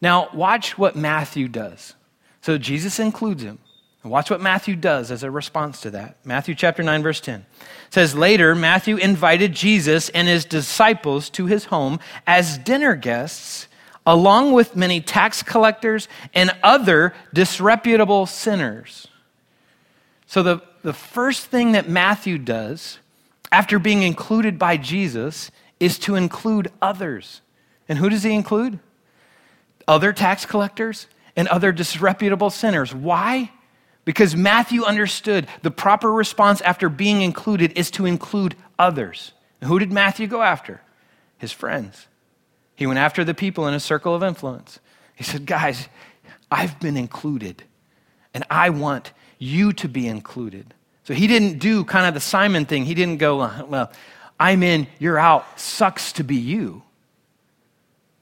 Now, 0.00 0.28
watch 0.32 0.78
what 0.78 0.96
Matthew 0.96 1.48
does. 1.48 1.94
So 2.40 2.58
Jesus 2.58 2.98
includes 2.98 3.42
him. 3.42 3.58
And 4.02 4.12
watch 4.12 4.30
what 4.30 4.40
Matthew 4.40 4.76
does 4.76 5.10
as 5.10 5.24
a 5.24 5.30
response 5.30 5.80
to 5.80 5.90
that. 5.90 6.18
Matthew 6.24 6.54
chapter 6.54 6.84
9 6.84 7.02
verse 7.02 7.20
10 7.20 7.44
says 7.90 8.14
later 8.14 8.54
Matthew 8.54 8.96
invited 8.96 9.52
Jesus 9.52 10.08
and 10.10 10.28
his 10.28 10.44
disciples 10.44 11.28
to 11.30 11.46
his 11.46 11.64
home 11.64 11.98
as 12.24 12.58
dinner 12.58 12.94
guests 12.94 13.66
along 14.06 14.52
with 14.52 14.76
many 14.76 15.00
tax 15.00 15.42
collectors 15.42 16.06
and 16.32 16.52
other 16.62 17.12
disreputable 17.34 18.24
sinners. 18.24 19.08
So 20.26 20.44
the 20.44 20.62
the 20.82 20.92
first 20.92 21.46
thing 21.46 21.72
that 21.72 21.88
Matthew 21.88 22.38
does 22.38 22.98
after 23.50 23.78
being 23.78 24.02
included 24.02 24.58
by 24.58 24.76
Jesus 24.76 25.50
is 25.80 25.98
to 26.00 26.14
include 26.14 26.70
others. 26.80 27.40
And 27.88 27.98
who 27.98 28.08
does 28.08 28.22
he 28.22 28.32
include? 28.32 28.78
Other 29.86 30.12
tax 30.12 30.44
collectors 30.44 31.06
and 31.34 31.48
other 31.48 31.72
disreputable 31.72 32.50
sinners. 32.50 32.94
Why? 32.94 33.50
Because 34.04 34.34
Matthew 34.34 34.84
understood 34.84 35.46
the 35.62 35.70
proper 35.70 36.12
response 36.12 36.60
after 36.62 36.88
being 36.88 37.22
included 37.22 37.72
is 37.78 37.90
to 37.92 38.06
include 38.06 38.56
others. 38.78 39.32
And 39.60 39.68
who 39.68 39.78
did 39.78 39.92
Matthew 39.92 40.26
go 40.26 40.42
after? 40.42 40.80
His 41.38 41.52
friends. 41.52 42.06
He 42.74 42.86
went 42.86 42.98
after 42.98 43.24
the 43.24 43.34
people 43.34 43.66
in 43.66 43.74
a 43.74 43.80
circle 43.80 44.14
of 44.14 44.22
influence. 44.22 44.80
He 45.14 45.24
said, 45.24 45.46
Guys, 45.46 45.88
I've 46.50 46.78
been 46.80 46.96
included, 46.96 47.64
and 48.32 48.44
I 48.50 48.70
want 48.70 49.12
you 49.38 49.72
to 49.74 49.88
be 49.88 50.06
included. 50.06 50.74
So 51.04 51.14
he 51.14 51.26
didn't 51.26 51.58
do 51.58 51.84
kind 51.84 52.06
of 52.06 52.14
the 52.14 52.20
Simon 52.20 52.66
thing. 52.66 52.84
He 52.84 52.94
didn't 52.94 53.18
go, 53.18 53.64
Well, 53.66 53.90
I'm 54.38 54.62
in, 54.62 54.86
you're 54.98 55.18
out, 55.18 55.58
sucks 55.58 56.12
to 56.14 56.24
be 56.24 56.36
you. 56.36 56.82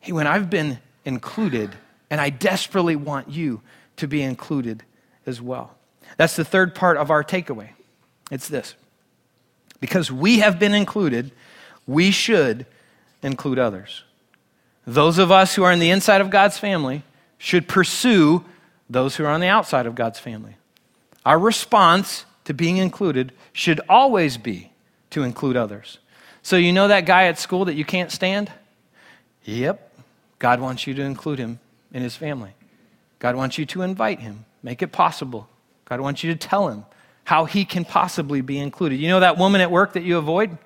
He 0.07 0.13
went, 0.13 0.29
I've 0.29 0.49
been 0.49 0.79
included, 1.05 1.75
and 2.11 2.21
I 2.21 2.31
desperately 2.31 2.95
want 2.95 3.29
you 3.29 3.61
to 3.97 4.07
be 4.07 4.23
included 4.23 4.85
as 5.27 5.41
well. 5.41 5.75
That's 6.17 6.37
the 6.37 6.45
third 6.45 6.77
part 6.77 6.97
of 6.97 7.11
our 7.11 7.25
takeaway. 7.25 7.71
It's 8.31 8.47
this 8.47 8.77
because 9.81 10.11
we 10.11 10.39
have 10.39 10.61
been 10.61 10.75
included, 10.75 11.33
we 11.89 12.13
should 12.13 12.67
include 13.21 13.59
others. 13.59 14.05
Those 14.87 15.19
of 15.19 15.33
us 15.33 15.57
who 15.57 15.65
are 15.65 15.73
in 15.73 15.81
the 15.81 15.91
inside 15.91 16.21
of 16.21 16.31
God's 16.31 16.57
family 16.57 17.03
should 17.37 17.67
pursue 17.67 18.45
those 18.89 19.17
who 19.17 19.25
are 19.25 19.31
on 19.31 19.41
the 19.41 19.49
outside 19.49 19.87
of 19.87 19.97
God's 19.97 20.21
family. 20.21 20.55
Our 21.25 21.39
response 21.39 22.27
to 22.45 22.55
being 22.55 22.77
included 22.77 23.33
should 23.53 23.81
always 23.89 24.37
be 24.37 24.71
to 25.11 25.25
include 25.25 25.57
others. 25.57 25.99
So, 26.43 26.57
you 26.57 26.73
know 26.73 26.87
that 26.87 27.07
guy 27.07 27.25
at 27.25 27.41
school 27.41 27.65
that 27.65 27.75
you 27.75 27.85
can't 27.85 28.13
stand? 28.13 28.53
Yep. 29.43 29.86
God 30.39 30.61
wants 30.61 30.87
you 30.87 30.95
to 30.95 31.03
include 31.03 31.39
him 31.39 31.61
in 31.93 32.03
his 32.03 32.17
family. 32.17 32.53
God 33.19 33.37
wants 33.37 33.59
you 33.59 33.67
to 33.67 33.83
invite 33.83 34.21
him, 34.21 34.45
make 34.63 34.83
it 34.83 34.93
possible. 34.93 35.49
God 35.87 36.01
wants 36.01 36.23
you 36.23 36.33
to 36.33 36.39
tell 36.39 36.69
him 36.69 36.85
how 37.25 37.45
he 37.45 37.65
can 37.65 37.85
possibly 37.85 38.41
be 38.41 38.59
included. 38.59 38.97
You 38.97 39.09
know 39.09 39.21
that 39.21 39.39
woman 39.39 39.61
at 39.61 39.71
work 39.71 39.95
that 39.95 40.03
you 40.03 40.19
avoid? 40.19 40.57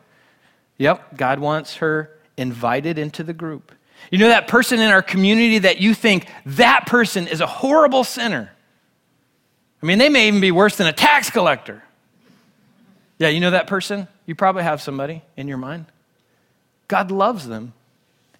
Yep, 0.78 1.16
God 1.16 1.38
wants 1.38 1.76
her 1.76 2.10
invited 2.36 2.98
into 2.98 3.22
the 3.22 3.32
group. 3.32 3.72
You 4.10 4.18
know 4.18 4.28
that 4.28 4.48
person 4.48 4.80
in 4.80 4.90
our 4.90 5.02
community 5.02 5.58
that 5.58 5.78
you 5.78 5.94
think 5.94 6.26
that 6.46 6.86
person 6.86 7.28
is 7.28 7.40
a 7.40 7.46
horrible 7.46 8.02
sinner? 8.02 8.50
I 9.82 9.86
mean, 9.86 9.98
they 9.98 10.08
may 10.08 10.28
even 10.28 10.40
be 10.40 10.50
worse 10.50 10.76
than 10.76 10.86
a 10.86 10.92
tax 10.92 11.30
collector. 11.30 11.82
Yeah, 13.18 13.28
you 13.28 13.40
know 13.40 13.50
that 13.50 13.66
person? 13.66 14.08
You 14.26 14.34
probably 14.34 14.62
have 14.62 14.80
somebody 14.80 15.22
in 15.36 15.48
your 15.48 15.58
mind. 15.58 15.86
God 16.88 17.10
loves 17.10 17.46
them. 17.46 17.74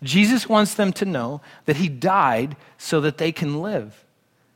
Jesus 0.03 0.49
wants 0.49 0.75
them 0.75 0.93
to 0.95 1.05
know 1.05 1.41
that 1.67 1.77
he 1.77 1.89
died 1.89 2.57
so 2.79 3.01
that 3.01 3.19
they 3.19 3.33
can 3.33 3.61
live. 3.61 4.05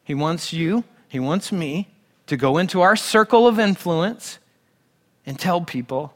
He 0.03 0.15
wants 0.15 0.53
you, 0.53 0.85
he 1.09 1.21
wants 1.21 1.53
me 1.53 1.89
to 2.27 2.37
go 2.37 2.59
into 2.59 2.81
our 2.81 2.97
circle 2.97 3.47
of 3.47 3.59
influence 3.59 4.39
and 5.27 5.39
tell 5.39 5.61
people 5.61 6.15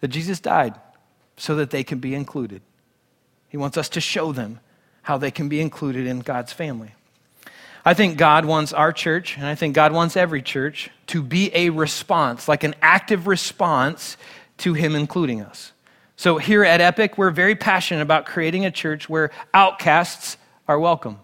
that 0.00 0.08
Jesus 0.08 0.40
died 0.40 0.74
so 1.36 1.54
that 1.56 1.70
they 1.70 1.82
can 1.82 1.98
be 1.98 2.14
included. 2.14 2.60
He 3.48 3.56
wants 3.56 3.76
us 3.76 3.88
to 3.90 4.00
show 4.00 4.32
them 4.32 4.60
how 5.02 5.18
they 5.18 5.30
can 5.30 5.48
be 5.48 5.60
included 5.60 6.06
in 6.06 6.20
God's 6.20 6.52
family. 6.52 6.94
I 7.84 7.92
think 7.92 8.16
God 8.16 8.46
wants 8.46 8.72
our 8.72 8.92
church, 8.92 9.36
and 9.36 9.46
I 9.46 9.54
think 9.54 9.74
God 9.74 9.92
wants 9.92 10.16
every 10.16 10.40
church, 10.40 10.90
to 11.08 11.22
be 11.22 11.50
a 11.54 11.68
response, 11.68 12.48
like 12.48 12.64
an 12.64 12.74
active 12.80 13.26
response 13.26 14.16
to 14.58 14.72
Him 14.72 14.94
including 14.96 15.42
us. 15.42 15.72
So 16.16 16.38
here 16.38 16.64
at 16.64 16.80
Epic, 16.80 17.18
we're 17.18 17.30
very 17.30 17.56
passionate 17.56 18.02
about 18.02 18.24
creating 18.26 18.64
a 18.64 18.70
church 18.70 19.08
where 19.08 19.30
outcasts 19.52 20.36
are 20.68 20.78
welcome. 20.78 21.18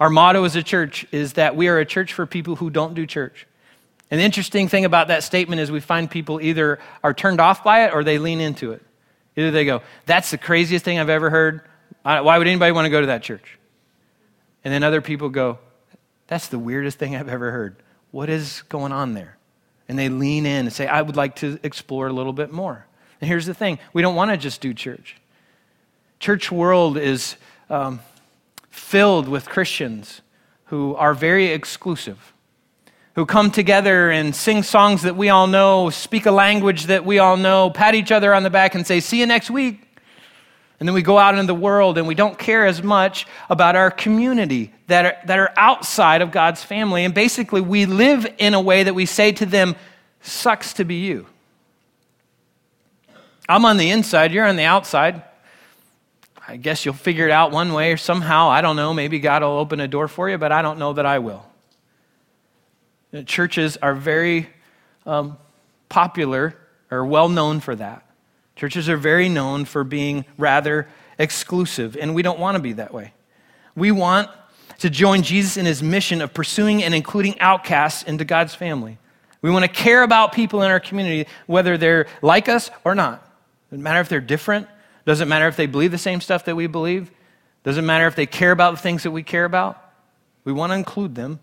Our 0.00 0.10
motto 0.10 0.44
as 0.44 0.54
a 0.54 0.62
church 0.62 1.06
is 1.10 1.34
that 1.34 1.56
we 1.56 1.68
are 1.68 1.78
a 1.78 1.86
church 1.86 2.12
for 2.12 2.26
people 2.26 2.56
who 2.56 2.70
don't 2.70 2.94
do 2.94 3.06
church. 3.06 3.46
And 4.10 4.20
the 4.20 4.24
interesting 4.24 4.68
thing 4.68 4.84
about 4.84 5.08
that 5.08 5.22
statement 5.22 5.60
is 5.60 5.70
we 5.70 5.80
find 5.80 6.10
people 6.10 6.40
either 6.40 6.78
are 7.02 7.12
turned 7.12 7.40
off 7.40 7.64
by 7.64 7.84
it 7.86 7.94
or 7.94 8.04
they 8.04 8.18
lean 8.18 8.40
into 8.40 8.72
it. 8.72 8.82
Either 9.36 9.50
they 9.50 9.64
go, 9.64 9.82
That's 10.06 10.30
the 10.30 10.38
craziest 10.38 10.84
thing 10.84 10.98
I've 10.98 11.08
ever 11.08 11.30
heard. 11.30 11.62
Why 12.02 12.38
would 12.38 12.46
anybody 12.46 12.72
want 12.72 12.86
to 12.86 12.90
go 12.90 13.00
to 13.00 13.08
that 13.08 13.22
church? 13.22 13.58
And 14.64 14.72
then 14.72 14.82
other 14.82 15.00
people 15.00 15.28
go, 15.28 15.58
That's 16.26 16.48
the 16.48 16.58
weirdest 16.58 16.98
thing 16.98 17.16
I've 17.16 17.28
ever 17.28 17.50
heard. 17.50 17.76
What 18.10 18.30
is 18.30 18.62
going 18.68 18.92
on 18.92 19.14
there? 19.14 19.36
And 19.88 19.98
they 19.98 20.08
lean 20.08 20.46
in 20.46 20.66
and 20.66 20.72
say, 20.72 20.86
I 20.86 21.02
would 21.02 21.16
like 21.16 21.36
to 21.36 21.58
explore 21.62 22.08
a 22.08 22.12
little 22.12 22.32
bit 22.32 22.52
more. 22.52 22.87
And 23.20 23.28
here's 23.28 23.46
the 23.46 23.54
thing 23.54 23.78
we 23.92 24.02
don't 24.02 24.14
want 24.14 24.30
to 24.30 24.36
just 24.36 24.60
do 24.60 24.72
church. 24.74 25.16
Church 26.20 26.50
world 26.50 26.96
is 26.96 27.36
um, 27.70 28.00
filled 28.70 29.28
with 29.28 29.48
Christians 29.48 30.20
who 30.66 30.94
are 30.96 31.14
very 31.14 31.46
exclusive, 31.46 32.32
who 33.14 33.24
come 33.24 33.50
together 33.50 34.10
and 34.10 34.34
sing 34.34 34.62
songs 34.62 35.02
that 35.02 35.16
we 35.16 35.28
all 35.28 35.46
know, 35.46 35.90
speak 35.90 36.26
a 36.26 36.30
language 36.30 36.84
that 36.84 37.04
we 37.04 37.18
all 37.18 37.36
know, 37.36 37.70
pat 37.70 37.94
each 37.94 38.12
other 38.12 38.34
on 38.34 38.42
the 38.42 38.50
back 38.50 38.74
and 38.74 38.86
say, 38.86 39.00
See 39.00 39.20
you 39.20 39.26
next 39.26 39.50
week. 39.50 39.84
And 40.80 40.88
then 40.88 40.94
we 40.94 41.02
go 41.02 41.18
out 41.18 41.34
into 41.34 41.46
the 41.46 41.54
world 41.54 41.98
and 41.98 42.06
we 42.06 42.14
don't 42.14 42.38
care 42.38 42.64
as 42.64 42.82
much 42.82 43.26
about 43.50 43.74
our 43.74 43.90
community 43.90 44.72
that 44.86 45.04
are, 45.04 45.26
that 45.26 45.38
are 45.38 45.52
outside 45.56 46.22
of 46.22 46.30
God's 46.30 46.62
family. 46.62 47.04
And 47.04 47.12
basically, 47.12 47.60
we 47.60 47.84
live 47.84 48.32
in 48.38 48.54
a 48.54 48.60
way 48.60 48.84
that 48.84 48.94
we 48.94 49.04
say 49.04 49.32
to 49.32 49.46
them, 49.46 49.74
Sucks 50.20 50.72
to 50.74 50.84
be 50.84 50.96
you. 50.96 51.26
I'm 53.48 53.64
on 53.64 53.76
the 53.76 53.90
inside, 53.90 54.32
you're 54.32 54.46
on 54.46 54.56
the 54.56 54.64
outside. 54.64 55.22
I 56.46 56.56
guess 56.56 56.84
you'll 56.84 56.94
figure 56.94 57.26
it 57.26 57.30
out 57.30 57.50
one 57.52 57.74
way 57.74 57.92
or 57.92 57.98
somehow. 57.98 58.48
I 58.48 58.62
don't 58.62 58.76
know. 58.76 58.94
Maybe 58.94 59.18
God 59.18 59.42
will 59.42 59.50
open 59.50 59.80
a 59.80 59.88
door 59.88 60.08
for 60.08 60.30
you, 60.30 60.38
but 60.38 60.50
I 60.50 60.62
don't 60.62 60.78
know 60.78 60.94
that 60.94 61.04
I 61.04 61.18
will. 61.18 61.44
Churches 63.26 63.76
are 63.76 63.94
very 63.94 64.48
um, 65.04 65.36
popular 65.90 66.56
or 66.90 67.04
well 67.04 67.28
known 67.28 67.60
for 67.60 67.76
that. 67.76 68.04
Churches 68.56 68.88
are 68.88 68.96
very 68.96 69.28
known 69.28 69.66
for 69.66 69.84
being 69.84 70.24
rather 70.38 70.88
exclusive, 71.18 71.96
and 71.96 72.14
we 72.14 72.22
don't 72.22 72.38
want 72.38 72.56
to 72.56 72.62
be 72.62 72.72
that 72.74 72.94
way. 72.94 73.12
We 73.76 73.92
want 73.92 74.30
to 74.78 74.88
join 74.88 75.22
Jesus 75.22 75.56
in 75.56 75.66
his 75.66 75.82
mission 75.82 76.22
of 76.22 76.32
pursuing 76.32 76.82
and 76.82 76.94
including 76.94 77.38
outcasts 77.40 78.02
into 78.04 78.24
God's 78.24 78.54
family. 78.54 78.98
We 79.42 79.50
want 79.50 79.64
to 79.64 79.70
care 79.70 80.02
about 80.02 80.32
people 80.32 80.62
in 80.62 80.70
our 80.70 80.80
community, 80.80 81.28
whether 81.46 81.76
they're 81.76 82.06
like 82.22 82.48
us 82.48 82.70
or 82.84 82.94
not. 82.94 83.27
Doesn't 83.70 83.82
matter 83.82 84.00
if 84.00 84.08
they're 84.08 84.20
different. 84.20 84.68
Doesn't 85.04 85.28
matter 85.28 85.48
if 85.48 85.56
they 85.56 85.66
believe 85.66 85.90
the 85.90 85.98
same 85.98 86.20
stuff 86.20 86.44
that 86.44 86.56
we 86.56 86.66
believe. 86.66 87.10
Doesn't 87.64 87.86
matter 87.86 88.06
if 88.06 88.14
they 88.14 88.26
care 88.26 88.52
about 88.52 88.72
the 88.72 88.80
things 88.80 89.02
that 89.02 89.10
we 89.10 89.22
care 89.22 89.44
about. 89.44 89.82
We 90.44 90.52
want 90.52 90.70
to 90.70 90.76
include 90.76 91.14
them 91.14 91.40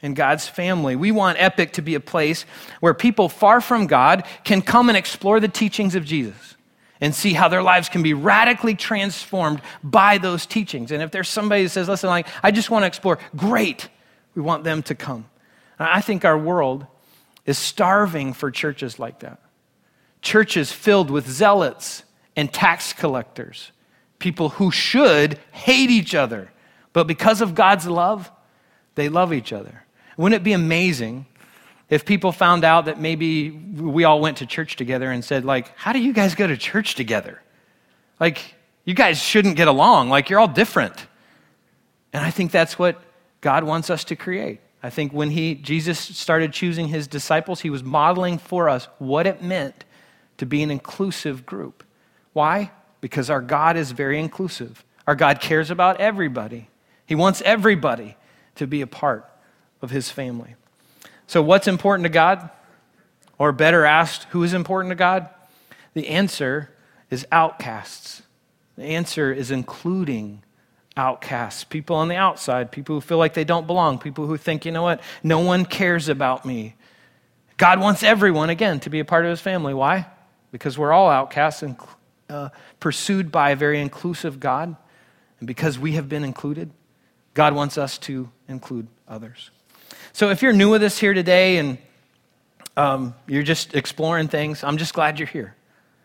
in 0.00 0.14
God's 0.14 0.48
family. 0.48 0.96
We 0.96 1.12
want 1.12 1.40
Epic 1.40 1.74
to 1.74 1.82
be 1.82 1.94
a 1.94 2.00
place 2.00 2.44
where 2.80 2.94
people 2.94 3.28
far 3.28 3.60
from 3.60 3.86
God 3.86 4.24
can 4.44 4.62
come 4.62 4.88
and 4.88 4.98
explore 4.98 5.40
the 5.40 5.48
teachings 5.48 5.94
of 5.94 6.04
Jesus 6.04 6.56
and 7.00 7.14
see 7.14 7.32
how 7.32 7.48
their 7.48 7.62
lives 7.62 7.88
can 7.88 8.02
be 8.02 8.14
radically 8.14 8.74
transformed 8.74 9.60
by 9.82 10.18
those 10.18 10.46
teachings. 10.46 10.92
And 10.92 11.02
if 11.02 11.10
there's 11.10 11.28
somebody 11.28 11.62
who 11.62 11.68
says, 11.68 11.88
listen, 11.88 12.08
like, 12.08 12.26
I 12.42 12.50
just 12.50 12.70
want 12.70 12.84
to 12.84 12.86
explore, 12.86 13.18
great. 13.36 13.88
We 14.34 14.42
want 14.42 14.64
them 14.64 14.82
to 14.84 14.94
come. 14.94 15.26
I 15.78 16.00
think 16.00 16.24
our 16.24 16.38
world 16.38 16.86
is 17.44 17.58
starving 17.58 18.32
for 18.32 18.50
churches 18.50 18.98
like 18.98 19.20
that 19.20 19.40
churches 20.22 20.72
filled 20.72 21.10
with 21.10 21.28
zealots 21.28 22.04
and 22.36 22.50
tax 22.52 22.92
collectors, 22.92 23.72
people 24.18 24.50
who 24.50 24.70
should 24.70 25.38
hate 25.50 25.90
each 25.90 26.14
other, 26.14 26.50
but 26.92 27.06
because 27.06 27.40
of 27.40 27.54
God's 27.54 27.86
love, 27.86 28.30
they 28.94 29.08
love 29.08 29.32
each 29.32 29.52
other. 29.52 29.84
Wouldn't 30.16 30.40
it 30.40 30.44
be 30.44 30.52
amazing 30.52 31.26
if 31.90 32.04
people 32.04 32.32
found 32.32 32.64
out 32.64 32.86
that 32.86 33.00
maybe 33.00 33.50
we 33.50 34.04
all 34.04 34.20
went 34.20 34.38
to 34.38 34.46
church 34.46 34.76
together 34.76 35.10
and 35.10 35.24
said, 35.24 35.44
like, 35.44 35.76
how 35.76 35.92
do 35.92 35.98
you 35.98 36.12
guys 36.12 36.34
go 36.34 36.46
to 36.46 36.56
church 36.56 36.94
together? 36.94 37.42
Like, 38.20 38.54
you 38.84 38.94
guys 38.94 39.18
shouldn't 39.18 39.56
get 39.56 39.68
along. 39.68 40.08
Like, 40.08 40.30
you're 40.30 40.38
all 40.38 40.48
different. 40.48 41.06
And 42.12 42.24
I 42.24 42.30
think 42.30 42.50
that's 42.50 42.78
what 42.78 43.02
God 43.40 43.64
wants 43.64 43.90
us 43.90 44.04
to 44.04 44.16
create. 44.16 44.60
I 44.82 44.90
think 44.90 45.12
when 45.12 45.30
he, 45.30 45.54
Jesus 45.54 45.98
started 45.98 46.52
choosing 46.52 46.88
his 46.88 47.06
disciples, 47.06 47.60
he 47.60 47.70
was 47.70 47.82
modeling 47.82 48.38
for 48.38 48.68
us 48.68 48.88
what 48.98 49.26
it 49.26 49.42
meant 49.42 49.84
to 50.42 50.46
be 50.46 50.60
an 50.64 50.72
inclusive 50.72 51.46
group. 51.46 51.84
Why? 52.32 52.72
Because 53.00 53.30
our 53.30 53.40
God 53.40 53.76
is 53.76 53.92
very 53.92 54.18
inclusive. 54.18 54.84
Our 55.06 55.14
God 55.14 55.40
cares 55.40 55.70
about 55.70 56.00
everybody. 56.00 56.68
He 57.06 57.14
wants 57.14 57.42
everybody 57.42 58.16
to 58.56 58.66
be 58.66 58.80
a 58.80 58.88
part 58.88 59.24
of 59.82 59.92
his 59.92 60.10
family. 60.10 60.56
So, 61.28 61.42
what's 61.42 61.68
important 61.68 62.06
to 62.06 62.08
God? 62.08 62.50
Or 63.38 63.52
better 63.52 63.84
asked, 63.84 64.24
who 64.30 64.42
is 64.42 64.52
important 64.52 64.90
to 64.90 64.96
God? 64.96 65.28
The 65.94 66.08
answer 66.08 66.72
is 67.08 67.24
outcasts. 67.30 68.22
The 68.76 68.82
answer 68.82 69.32
is 69.32 69.52
including 69.52 70.42
outcasts, 70.96 71.62
people 71.62 71.94
on 71.94 72.08
the 72.08 72.16
outside, 72.16 72.72
people 72.72 72.96
who 72.96 73.00
feel 73.00 73.18
like 73.18 73.34
they 73.34 73.44
don't 73.44 73.68
belong, 73.68 74.00
people 74.00 74.26
who 74.26 74.36
think, 74.36 74.64
you 74.64 74.72
know 74.72 74.82
what, 74.82 75.02
no 75.22 75.38
one 75.38 75.64
cares 75.64 76.08
about 76.08 76.44
me. 76.44 76.74
God 77.58 77.78
wants 77.78 78.02
everyone, 78.02 78.50
again, 78.50 78.80
to 78.80 78.90
be 78.90 78.98
a 78.98 79.04
part 79.04 79.24
of 79.24 79.30
his 79.30 79.40
family. 79.40 79.72
Why? 79.72 80.08
Because 80.52 80.78
we're 80.78 80.92
all 80.92 81.10
outcasts 81.10 81.62
and 81.62 81.76
uh, 82.30 82.50
pursued 82.78 83.32
by 83.32 83.50
a 83.50 83.56
very 83.56 83.80
inclusive 83.80 84.38
God. 84.38 84.76
And 85.40 85.46
because 85.46 85.78
we 85.78 85.92
have 85.92 86.08
been 86.08 86.22
included, 86.22 86.70
God 87.34 87.54
wants 87.54 87.76
us 87.78 87.98
to 87.98 88.30
include 88.48 88.86
others. 89.08 89.50
So 90.12 90.30
if 90.30 90.42
you're 90.42 90.52
new 90.52 90.70
with 90.70 90.82
us 90.82 90.98
here 90.98 91.14
today 91.14 91.56
and 91.56 91.78
um, 92.76 93.14
you're 93.26 93.42
just 93.42 93.74
exploring 93.74 94.28
things, 94.28 94.62
I'm 94.62 94.76
just 94.76 94.94
glad 94.94 95.18
you're 95.18 95.26
here. 95.26 95.56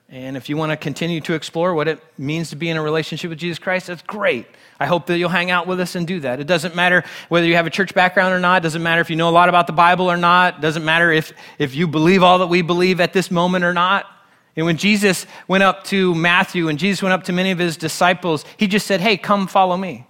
And 0.09 0.37
if 0.37 0.47
you 0.47 0.55
want 0.55 0.71
to 0.71 0.77
continue 0.77 1.19
to 1.21 1.33
explore 1.33 1.73
what 1.73 1.89
it 1.89 2.01
means 2.17 2.51
to 2.51 2.55
be 2.55 2.69
in 2.69 2.77
a 2.77 2.81
relationship 2.81 3.29
with 3.29 3.39
Jesus 3.39 3.59
Christ, 3.59 3.87
that's 3.87 4.01
great. 4.03 4.47
I 4.79 4.85
hope 4.85 5.07
that 5.07 5.17
you'll 5.17 5.27
hang 5.27 5.51
out 5.51 5.67
with 5.67 5.81
us 5.81 5.95
and 5.95 6.07
do 6.07 6.21
that. 6.21 6.39
It 6.39 6.47
doesn't 6.47 6.75
matter 6.75 7.03
whether 7.27 7.45
you 7.45 7.55
have 7.57 7.67
a 7.67 7.69
church 7.69 7.93
background 7.93 8.33
or 8.33 8.39
not. 8.39 8.61
It 8.61 8.63
doesn't 8.63 8.83
matter 8.83 9.01
if 9.01 9.09
you 9.09 9.17
know 9.17 9.27
a 9.27 9.31
lot 9.31 9.49
about 9.49 9.67
the 9.67 9.73
Bible 9.73 10.09
or 10.09 10.15
not. 10.15 10.59
It 10.59 10.61
doesn't 10.61 10.85
matter 10.85 11.11
if, 11.11 11.33
if 11.59 11.75
you 11.75 11.87
believe 11.87 12.23
all 12.23 12.39
that 12.39 12.47
we 12.47 12.61
believe 12.61 13.01
at 13.01 13.11
this 13.11 13.29
moment 13.29 13.65
or 13.65 13.73
not. 13.73 14.05
And 14.57 14.65
when 14.65 14.77
Jesus 14.77 15.27
went 15.47 15.63
up 15.63 15.83
to 15.85 16.15
Matthew 16.15 16.67
and 16.67 16.79
Jesus 16.79 17.03
went 17.03 17.13
up 17.13 17.23
to 17.25 17.31
many 17.31 17.51
of 17.51 17.59
his 17.59 17.77
disciples, 17.77 18.43
he 18.57 18.67
just 18.67 18.87
said, 18.87 18.99
Hey, 18.99 19.15
come 19.15 19.47
follow 19.47 19.77
me. 19.77 20.07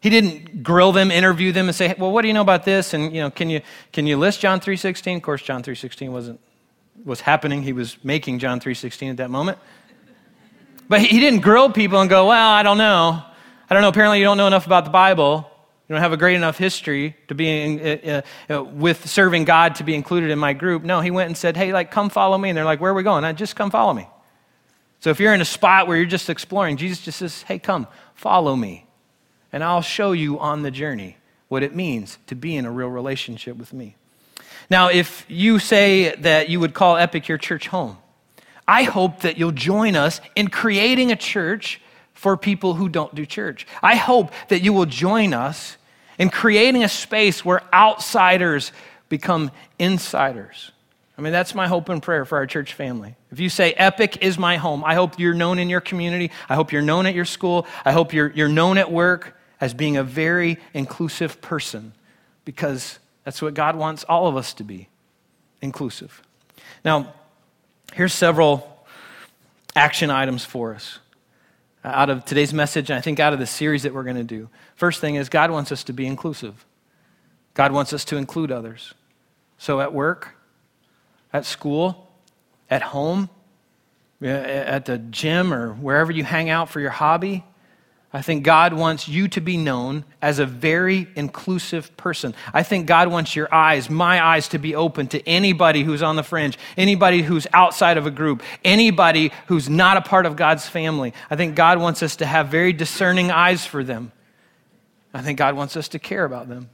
He 0.00 0.10
didn't 0.10 0.62
grill 0.62 0.92
them, 0.92 1.10
interview 1.10 1.50
them, 1.50 1.66
and 1.66 1.74
say, 1.74 1.92
Well, 1.98 2.12
what 2.12 2.22
do 2.22 2.28
you 2.28 2.34
know 2.34 2.40
about 2.40 2.64
this? 2.64 2.94
And 2.94 3.12
you 3.12 3.20
know, 3.20 3.30
can 3.30 3.50
you 3.50 3.60
can 3.92 4.06
you 4.06 4.16
list 4.16 4.40
John 4.40 4.60
3.16? 4.60 5.16
Of 5.16 5.22
course, 5.22 5.42
John 5.42 5.64
3.16 5.64 6.10
wasn't 6.10 6.40
was 7.04 7.20
happening. 7.20 7.62
He 7.62 7.72
was 7.72 8.02
making 8.04 8.38
John 8.38 8.60
3.16 8.60 9.10
at 9.10 9.16
that 9.16 9.30
moment. 9.30 9.58
But 10.88 11.00
he 11.00 11.18
didn't 11.18 11.40
grill 11.40 11.70
people 11.70 12.00
and 12.00 12.08
go, 12.08 12.28
Well, 12.28 12.48
I 12.48 12.62
don't 12.62 12.78
know. 12.78 13.22
I 13.68 13.74
don't 13.74 13.82
know. 13.82 13.88
Apparently, 13.88 14.20
you 14.20 14.24
don't 14.24 14.36
know 14.36 14.46
enough 14.46 14.66
about 14.66 14.84
the 14.84 14.90
Bible. 14.90 15.50
You 15.88 15.94
don't 15.94 16.02
have 16.02 16.12
a 16.12 16.18
great 16.18 16.36
enough 16.36 16.58
history 16.58 17.16
to 17.28 17.34
be 17.34 17.48
in, 17.48 18.10
uh, 18.10 18.22
uh, 18.50 18.62
with 18.62 19.08
serving 19.08 19.44
God 19.44 19.76
to 19.76 19.84
be 19.84 19.94
included 19.94 20.30
in 20.30 20.38
my 20.38 20.52
group. 20.52 20.82
No, 20.82 21.00
he 21.00 21.10
went 21.10 21.28
and 21.28 21.36
said, 21.36 21.56
Hey, 21.56 21.72
like, 21.72 21.90
come 21.90 22.10
follow 22.10 22.36
me. 22.36 22.50
And 22.50 22.58
they're 22.58 22.66
like, 22.66 22.80
Where 22.80 22.90
are 22.90 22.94
we 22.94 23.02
going? 23.02 23.24
I 23.24 23.32
just 23.32 23.56
come 23.56 23.70
follow 23.70 23.94
me. 23.94 24.06
So 25.00 25.08
if 25.10 25.18
you're 25.18 25.32
in 25.32 25.40
a 25.40 25.46
spot 25.46 25.86
where 25.86 25.96
you're 25.96 26.04
just 26.04 26.28
exploring, 26.28 26.76
Jesus 26.76 27.00
just 27.00 27.18
says, 27.18 27.42
Hey, 27.42 27.58
come, 27.58 27.86
follow 28.14 28.54
me. 28.54 28.86
And 29.50 29.64
I'll 29.64 29.80
show 29.80 30.12
you 30.12 30.38
on 30.38 30.62
the 30.62 30.70
journey 30.70 31.16
what 31.48 31.62
it 31.62 31.74
means 31.74 32.18
to 32.26 32.34
be 32.34 32.54
in 32.54 32.66
a 32.66 32.70
real 32.70 32.88
relationship 32.88 33.56
with 33.56 33.72
me. 33.72 33.96
Now, 34.68 34.88
if 34.88 35.24
you 35.28 35.58
say 35.58 36.14
that 36.16 36.50
you 36.50 36.60
would 36.60 36.74
call 36.74 36.98
Epic 36.98 37.28
your 37.28 37.38
church 37.38 37.68
home, 37.68 37.96
I 38.66 38.82
hope 38.82 39.20
that 39.20 39.38
you'll 39.38 39.52
join 39.52 39.96
us 39.96 40.20
in 40.36 40.48
creating 40.48 41.10
a 41.10 41.16
church 41.16 41.80
for 42.18 42.36
people 42.36 42.74
who 42.74 42.88
don't 42.88 43.14
do 43.14 43.24
church. 43.24 43.64
I 43.80 43.94
hope 43.94 44.32
that 44.48 44.60
you 44.60 44.72
will 44.72 44.86
join 44.86 45.32
us 45.32 45.76
in 46.18 46.30
creating 46.30 46.82
a 46.82 46.88
space 46.88 47.44
where 47.44 47.62
outsiders 47.72 48.72
become 49.08 49.52
insiders. 49.78 50.72
I 51.16 51.22
mean, 51.22 51.32
that's 51.32 51.54
my 51.54 51.68
hope 51.68 51.88
and 51.88 52.02
prayer 52.02 52.24
for 52.24 52.38
our 52.38 52.46
church 52.46 52.74
family. 52.74 53.14
If 53.30 53.38
you 53.38 53.48
say, 53.48 53.72
Epic 53.72 54.18
is 54.20 54.36
my 54.36 54.56
home, 54.56 54.82
I 54.84 54.94
hope 54.94 55.16
you're 55.20 55.32
known 55.32 55.60
in 55.60 55.70
your 55.70 55.80
community. 55.80 56.32
I 56.48 56.56
hope 56.56 56.72
you're 56.72 56.82
known 56.82 57.06
at 57.06 57.14
your 57.14 57.24
school. 57.24 57.68
I 57.84 57.92
hope 57.92 58.12
you're, 58.12 58.32
you're 58.32 58.48
known 58.48 58.78
at 58.78 58.90
work 58.90 59.38
as 59.60 59.72
being 59.72 59.96
a 59.96 60.02
very 60.02 60.58
inclusive 60.74 61.40
person 61.40 61.92
because 62.44 62.98
That's 63.22 63.40
what 63.40 63.54
God 63.54 63.76
wants 63.76 64.02
all 64.04 64.26
of 64.26 64.36
us 64.36 64.54
to 64.54 64.64
be 64.64 64.88
inclusive. 65.62 66.20
Now, 66.84 67.14
here's 67.92 68.14
several 68.14 68.84
action 69.76 70.10
items 70.10 70.44
for 70.44 70.74
us 70.74 70.98
Uh, 71.84 71.88
out 71.88 72.10
of 72.10 72.24
today's 72.24 72.52
message, 72.52 72.90
and 72.90 72.98
I 72.98 73.00
think 73.00 73.20
out 73.20 73.32
of 73.32 73.38
the 73.38 73.46
series 73.46 73.84
that 73.84 73.94
we're 73.94 74.02
going 74.02 74.16
to 74.16 74.24
do. 74.24 74.48
First 74.74 75.00
thing 75.00 75.14
is, 75.14 75.28
God 75.28 75.52
wants 75.52 75.70
us 75.70 75.84
to 75.84 75.92
be 75.92 76.06
inclusive, 76.06 76.66
God 77.54 77.72
wants 77.72 77.92
us 77.92 78.04
to 78.06 78.16
include 78.16 78.50
others. 78.50 78.94
So 79.58 79.80
at 79.80 79.92
work, 79.92 80.34
at 81.32 81.44
school, 81.44 82.10
at 82.70 82.82
home, 82.82 83.28
at 84.20 84.86
the 84.86 84.98
gym, 84.98 85.52
or 85.52 85.74
wherever 85.74 86.10
you 86.10 86.24
hang 86.24 86.50
out 86.50 86.68
for 86.68 86.80
your 86.80 86.90
hobby, 86.90 87.44
I 88.10 88.22
think 88.22 88.42
God 88.42 88.72
wants 88.72 89.06
you 89.06 89.28
to 89.28 89.40
be 89.40 89.58
known 89.58 90.04
as 90.22 90.38
a 90.38 90.46
very 90.46 91.08
inclusive 91.14 91.94
person. 91.98 92.34
I 92.54 92.62
think 92.62 92.86
God 92.86 93.08
wants 93.08 93.36
your 93.36 93.52
eyes, 93.54 93.90
my 93.90 94.24
eyes, 94.24 94.48
to 94.48 94.58
be 94.58 94.74
open 94.74 95.08
to 95.08 95.28
anybody 95.28 95.82
who's 95.82 96.02
on 96.02 96.16
the 96.16 96.22
fringe, 96.22 96.58
anybody 96.78 97.20
who's 97.20 97.46
outside 97.52 97.98
of 97.98 98.06
a 98.06 98.10
group, 98.10 98.42
anybody 98.64 99.30
who's 99.46 99.68
not 99.68 99.98
a 99.98 100.00
part 100.00 100.24
of 100.24 100.36
God's 100.36 100.66
family. 100.66 101.12
I 101.30 101.36
think 101.36 101.54
God 101.54 101.78
wants 101.78 102.02
us 102.02 102.16
to 102.16 102.26
have 102.26 102.48
very 102.48 102.72
discerning 102.72 103.30
eyes 103.30 103.66
for 103.66 103.84
them. 103.84 104.12
I 105.12 105.20
think 105.20 105.38
God 105.38 105.54
wants 105.54 105.76
us 105.76 105.88
to 105.88 105.98
care 105.98 106.24
about 106.24 106.48
them. 106.48 106.70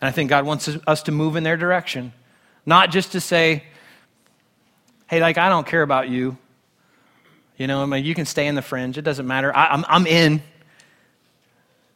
And 0.00 0.08
I 0.08 0.12
think 0.12 0.30
God 0.30 0.46
wants 0.46 0.68
us 0.86 1.02
to 1.04 1.12
move 1.12 1.34
in 1.34 1.42
their 1.42 1.56
direction, 1.56 2.12
not 2.64 2.92
just 2.92 3.12
to 3.12 3.20
say, 3.20 3.64
hey, 5.08 5.20
like, 5.20 5.36
I 5.36 5.48
don't 5.48 5.66
care 5.66 5.82
about 5.82 6.08
you. 6.08 6.38
You 7.56 7.66
know, 7.66 7.82
I 7.82 7.86
mean, 7.86 8.04
you 8.04 8.14
can 8.14 8.24
stay 8.24 8.46
in 8.46 8.54
the 8.54 8.62
fringe. 8.62 8.96
It 8.96 9.02
doesn't 9.02 9.26
matter. 9.26 9.54
I, 9.54 9.66
I'm, 9.66 9.84
I'm 9.88 10.06
in. 10.06 10.42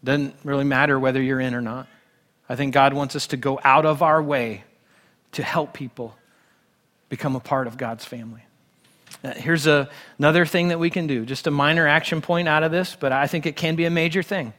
Doesn't 0.05 0.35
really 0.45 0.65
matter 0.65 1.01
whether 1.01 1.21
you're 1.21 1.41
in 1.41 1.55
or 1.55 1.63
not. 1.63 1.89
I 2.49 2.57
think 2.57 2.75
God 2.75 2.93
wants 2.93 3.17
us 3.17 3.27
to 3.29 3.37
go 3.37 3.59
out 3.65 3.87
of 3.87 4.03
our 4.03 4.23
way 4.23 4.65
to 5.33 5.43
help 5.43 5.73
people 5.73 6.15
become 7.09 7.37
a 7.37 7.41
part 7.41 7.67
of 7.67 7.79
God's 7.79 8.05
family. 8.05 8.43
Uh, 9.23 9.33
here's 9.33 9.67
a, 9.67 9.89
another 10.19 10.45
thing 10.45 10.69
that 10.69 10.79
we 10.79 10.91
can 10.91 11.07
do, 11.07 11.25
just 11.25 11.47
a 11.47 11.51
minor 11.51 11.89
action 11.89 12.21
point 12.21 12.47
out 12.49 12.63
of 12.63 12.71
this, 12.71 12.97
but 12.99 13.13
I 13.13 13.27
think 13.27 13.47
it 13.47 13.57
can 13.57 13.77
be 13.77 13.87
a 13.87 13.91
major 13.91 14.23
thing. 14.23 14.53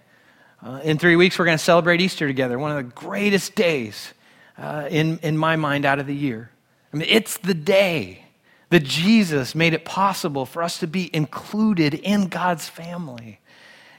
Uh, 0.63 0.79
in 0.83 0.97
three 0.97 1.15
weeks, 1.15 1.37
we're 1.37 1.45
going 1.45 1.57
to 1.57 1.63
celebrate 1.63 2.01
Easter 2.01 2.27
together, 2.27 2.57
one 2.57 2.71
of 2.71 2.77
the 2.77 2.83
greatest 2.83 3.53
days 3.53 4.13
uh, 4.57 4.87
in, 4.89 5.19
in 5.19 5.37
my 5.37 5.55
mind 5.55 5.85
out 5.85 5.99
of 5.99 6.07
the 6.07 6.15
year. 6.15 6.49
I 6.91 6.97
mean, 6.97 7.07
it's 7.09 7.37
the 7.37 7.53
day 7.53 8.23
that 8.69 8.83
Jesus 8.83 9.53
made 9.53 9.73
it 9.73 9.85
possible 9.85 10.45
for 10.45 10.63
us 10.63 10.79
to 10.79 10.87
be 10.87 11.13
included 11.15 11.93
in 11.93 12.29
God's 12.29 12.67
family. 12.67 13.39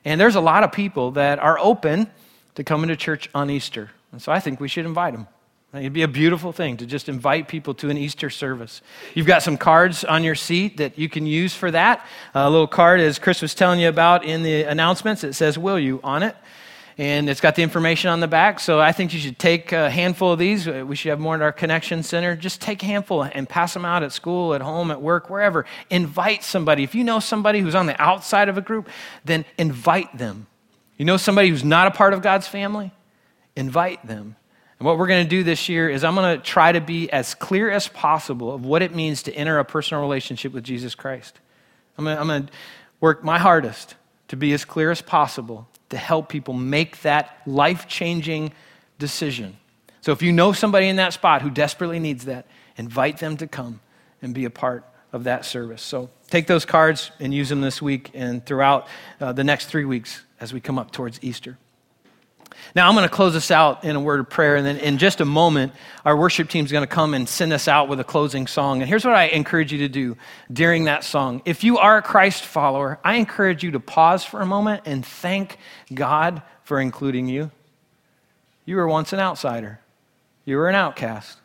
And 0.06 0.20
there's 0.20 0.36
a 0.36 0.40
lot 0.40 0.62
of 0.62 0.70
people 0.70 1.10
that 1.12 1.40
are 1.40 1.58
open 1.58 2.08
to 2.54 2.62
coming 2.62 2.88
to 2.88 2.96
church 2.96 3.28
on 3.34 3.50
Easter. 3.50 3.90
And 4.12 4.22
so 4.22 4.30
I 4.30 4.38
think 4.38 4.60
we 4.60 4.68
should 4.68 4.86
invite 4.86 5.12
them. 5.12 5.26
It'd 5.74 5.92
be 5.92 6.02
a 6.02 6.08
beautiful 6.08 6.52
thing 6.52 6.76
to 6.76 6.86
just 6.86 7.08
invite 7.08 7.48
people 7.48 7.74
to 7.74 7.90
an 7.90 7.98
Easter 7.98 8.30
service. 8.30 8.82
You've 9.14 9.26
got 9.26 9.42
some 9.42 9.58
cards 9.58 10.04
on 10.04 10.22
your 10.22 10.36
seat 10.36 10.76
that 10.76 10.96
you 10.96 11.08
can 11.08 11.26
use 11.26 11.54
for 11.54 11.72
that. 11.72 12.06
A 12.34 12.48
little 12.48 12.68
card, 12.68 13.00
as 13.00 13.18
Chris 13.18 13.42
was 13.42 13.52
telling 13.52 13.80
you 13.80 13.88
about 13.88 14.24
in 14.24 14.44
the 14.44 14.62
announcements, 14.62 15.24
it 15.24 15.32
says, 15.32 15.58
Will 15.58 15.78
you 15.78 16.00
on 16.04 16.22
it 16.22 16.36
and 16.98 17.28
it's 17.28 17.40
got 17.40 17.56
the 17.56 17.62
information 17.62 18.10
on 18.10 18.20
the 18.20 18.28
back. 18.28 18.58
So 18.58 18.80
I 18.80 18.92
think 18.92 19.12
you 19.12 19.20
should 19.20 19.38
take 19.38 19.72
a 19.72 19.90
handful 19.90 20.32
of 20.32 20.38
these. 20.38 20.66
We 20.66 20.96
should 20.96 21.10
have 21.10 21.20
more 21.20 21.34
at 21.34 21.42
our 21.42 21.52
connection 21.52 22.02
center. 22.02 22.34
Just 22.36 22.60
take 22.60 22.82
a 22.82 22.86
handful 22.86 23.22
and 23.22 23.48
pass 23.48 23.74
them 23.74 23.84
out 23.84 24.02
at 24.02 24.12
school, 24.12 24.54
at 24.54 24.62
home, 24.62 24.90
at 24.90 25.02
work, 25.02 25.28
wherever. 25.28 25.66
Invite 25.90 26.42
somebody. 26.42 26.84
If 26.84 26.94
you 26.94 27.04
know 27.04 27.20
somebody 27.20 27.60
who's 27.60 27.74
on 27.74 27.86
the 27.86 28.00
outside 28.00 28.48
of 28.48 28.56
a 28.56 28.62
group, 28.62 28.88
then 29.24 29.44
invite 29.58 30.16
them. 30.16 30.46
You 30.96 31.04
know 31.04 31.18
somebody 31.18 31.50
who's 31.50 31.64
not 31.64 31.86
a 31.86 31.90
part 31.90 32.14
of 32.14 32.22
God's 32.22 32.48
family? 32.48 32.92
Invite 33.54 34.06
them. 34.06 34.36
And 34.78 34.86
what 34.86 34.98
we're 34.98 35.06
going 35.06 35.24
to 35.24 35.28
do 35.28 35.42
this 35.42 35.68
year 35.68 35.88
is 35.88 36.04
I'm 36.04 36.14
going 36.14 36.36
to 36.36 36.42
try 36.42 36.72
to 36.72 36.80
be 36.80 37.10
as 37.10 37.34
clear 37.34 37.70
as 37.70 37.88
possible 37.88 38.54
of 38.54 38.64
what 38.64 38.82
it 38.82 38.94
means 38.94 39.22
to 39.24 39.32
enter 39.34 39.58
a 39.58 39.64
personal 39.64 40.02
relationship 40.02 40.52
with 40.52 40.64
Jesus 40.64 40.94
Christ. 40.94 41.40
I'm 41.98 42.04
going 42.04 42.46
to, 42.46 42.52
work 43.00 43.22
my 43.22 43.38
hardest 43.38 43.94
to 44.28 44.36
be 44.36 44.54
as 44.54 44.64
clear 44.64 44.90
as 44.90 45.02
possible 45.02 45.68
to 45.90 45.96
help 45.96 46.28
people 46.28 46.54
make 46.54 47.02
that 47.02 47.40
life 47.46 47.86
changing 47.86 48.52
decision. 48.98 49.56
So 50.00 50.12
if 50.12 50.22
you 50.22 50.32
know 50.32 50.52
somebody 50.52 50.88
in 50.88 50.96
that 50.96 51.12
spot 51.12 51.42
who 51.42 51.50
desperately 51.50 51.98
needs 51.98 52.26
that, 52.26 52.46
invite 52.76 53.18
them 53.18 53.36
to 53.38 53.46
come 53.46 53.80
and 54.22 54.34
be 54.34 54.44
a 54.44 54.50
part 54.50 54.84
of 55.12 55.24
that 55.24 55.44
service. 55.44 55.82
So 55.82 56.10
take 56.28 56.46
those 56.46 56.64
cards 56.64 57.10
and 57.20 57.32
use 57.32 57.48
them 57.48 57.60
this 57.60 57.80
week 57.80 58.10
and 58.14 58.44
throughout 58.44 58.86
uh, 59.20 59.32
the 59.32 59.44
next 59.44 59.66
three 59.66 59.84
weeks 59.84 60.22
as 60.40 60.52
we 60.52 60.60
come 60.60 60.78
up 60.78 60.90
towards 60.90 61.18
Easter. 61.22 61.58
Now, 62.74 62.88
I'm 62.88 62.94
going 62.94 63.08
to 63.08 63.14
close 63.14 63.34
us 63.36 63.50
out 63.50 63.84
in 63.84 63.96
a 63.96 64.00
word 64.00 64.20
of 64.20 64.28
prayer, 64.28 64.56
and 64.56 64.66
then 64.66 64.76
in 64.76 64.98
just 64.98 65.20
a 65.20 65.24
moment, 65.24 65.72
our 66.04 66.16
worship 66.16 66.48
team 66.48 66.64
is 66.64 66.72
going 66.72 66.82
to 66.82 66.94
come 66.94 67.14
and 67.14 67.28
send 67.28 67.52
us 67.52 67.68
out 67.68 67.88
with 67.88 68.00
a 68.00 68.04
closing 68.04 68.46
song. 68.46 68.82
And 68.82 68.88
here's 68.88 69.04
what 69.04 69.14
I 69.14 69.24
encourage 69.24 69.72
you 69.72 69.78
to 69.80 69.88
do 69.88 70.16
during 70.52 70.84
that 70.84 71.04
song. 71.04 71.42
If 71.44 71.64
you 71.64 71.78
are 71.78 71.98
a 71.98 72.02
Christ 72.02 72.44
follower, 72.44 72.98
I 73.02 73.16
encourage 73.16 73.62
you 73.62 73.70
to 73.72 73.80
pause 73.80 74.24
for 74.24 74.40
a 74.40 74.46
moment 74.46 74.82
and 74.84 75.04
thank 75.04 75.58
God 75.92 76.42
for 76.64 76.80
including 76.80 77.28
you. 77.28 77.50
You 78.64 78.76
were 78.76 78.88
once 78.88 79.12
an 79.12 79.20
outsider, 79.20 79.80
you 80.44 80.56
were 80.56 80.68
an 80.68 80.74
outcast. 80.74 81.38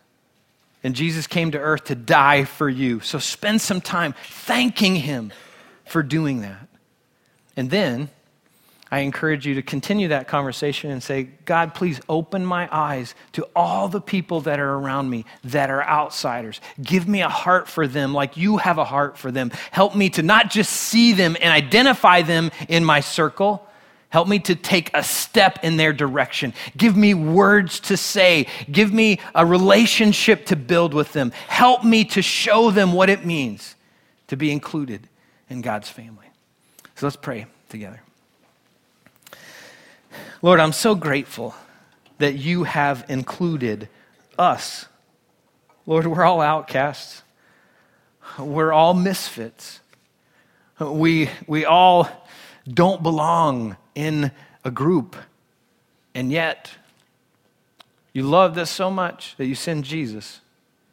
And 0.84 0.96
Jesus 0.96 1.28
came 1.28 1.52
to 1.52 1.60
earth 1.60 1.86
to 1.86 1.96
die 1.96 2.44
for 2.44 2.68
you. 2.68 3.02
So 3.02 3.20
spend 3.20 3.62
some 3.62 3.82
time 3.82 4.16
thanking 4.30 4.96
Him 4.96 5.32
for 5.86 6.02
doing 6.02 6.42
that. 6.42 6.68
And 7.56 7.70
then, 7.70 8.10
I 8.94 9.00
encourage 9.00 9.48
you 9.48 9.56
to 9.56 9.62
continue 9.62 10.10
that 10.10 10.28
conversation 10.28 10.92
and 10.92 11.02
say, 11.02 11.24
God, 11.46 11.74
please 11.74 12.02
open 12.10 12.46
my 12.46 12.68
eyes 12.70 13.16
to 13.32 13.48
all 13.56 13.88
the 13.88 14.02
people 14.02 14.42
that 14.42 14.60
are 14.60 14.74
around 14.74 15.10
me 15.10 15.24
that 15.46 15.70
are 15.70 15.82
outsiders. 15.82 16.60
Give 16.82 17.08
me 17.08 17.22
a 17.22 17.30
heart 17.30 17.70
for 17.70 17.88
them 17.88 18.14
like 18.14 18.36
you 18.36 18.58
have 18.58 18.78
a 18.78 18.84
heart 18.84 19.18
for 19.18 19.32
them. 19.32 19.50
Help 19.72 19.96
me 19.96 20.10
to 20.12 20.22
not 20.22 20.52
just 20.52 20.74
see 20.74 21.14
them 21.14 21.38
and 21.40 21.54
identify 21.54 22.22
them 22.22 22.52
in 22.68 22.84
my 22.84 23.00
circle. 23.00 23.66
Help 24.10 24.28
me 24.28 24.40
to 24.40 24.56
take 24.56 24.92
a 24.94 25.04
step 25.04 25.60
in 25.64 25.78
their 25.78 25.94
direction. 25.94 26.54
Give 26.76 26.98
me 26.98 27.14
words 27.14 27.80
to 27.82 27.96
say. 27.96 28.48
Give 28.70 28.92
me 28.92 29.22
a 29.34 29.46
relationship 29.46 30.48
to 30.48 30.58
build 30.58 30.94
with 30.94 31.14
them. 31.14 31.32
Help 31.48 31.86
me 31.86 32.04
to 32.04 32.22
show 32.22 32.72
them 32.72 32.92
what 32.92 33.10
it 33.10 33.26
means 33.26 33.76
to 34.28 34.36
be 34.36 34.52
included 34.52 35.08
in 35.50 35.62
God's 35.62 35.88
family. 35.88 36.28
So 36.96 37.06
let's 37.06 37.16
pray 37.16 37.46
together. 37.70 38.02
Lord, 40.44 40.60
I'm 40.60 40.74
so 40.74 40.96
grateful 40.96 41.54
that 42.18 42.34
you 42.34 42.64
have 42.64 43.06
included 43.08 43.90
us. 44.40 44.88
Lord, 45.86 46.08
we're 46.08 46.24
all 46.24 46.42
outcasts. 46.42 47.22
We're 48.40 48.72
all 48.72 48.96
misfits. 48.96 49.82
We, 50.80 51.30
we 51.46 51.66
all 51.66 52.10
don't 52.68 53.04
belong 53.04 53.78
in 53.94 54.32
a 54.64 54.72
group. 54.72 55.16
And 56.16 56.32
yet, 56.32 56.72
you 58.12 58.24
loved 58.24 58.58
us 58.58 58.72
so 58.72 58.90
much 58.90 59.36
that 59.38 59.46
you 59.46 59.54
send 59.54 59.84
Jesus. 59.84 60.42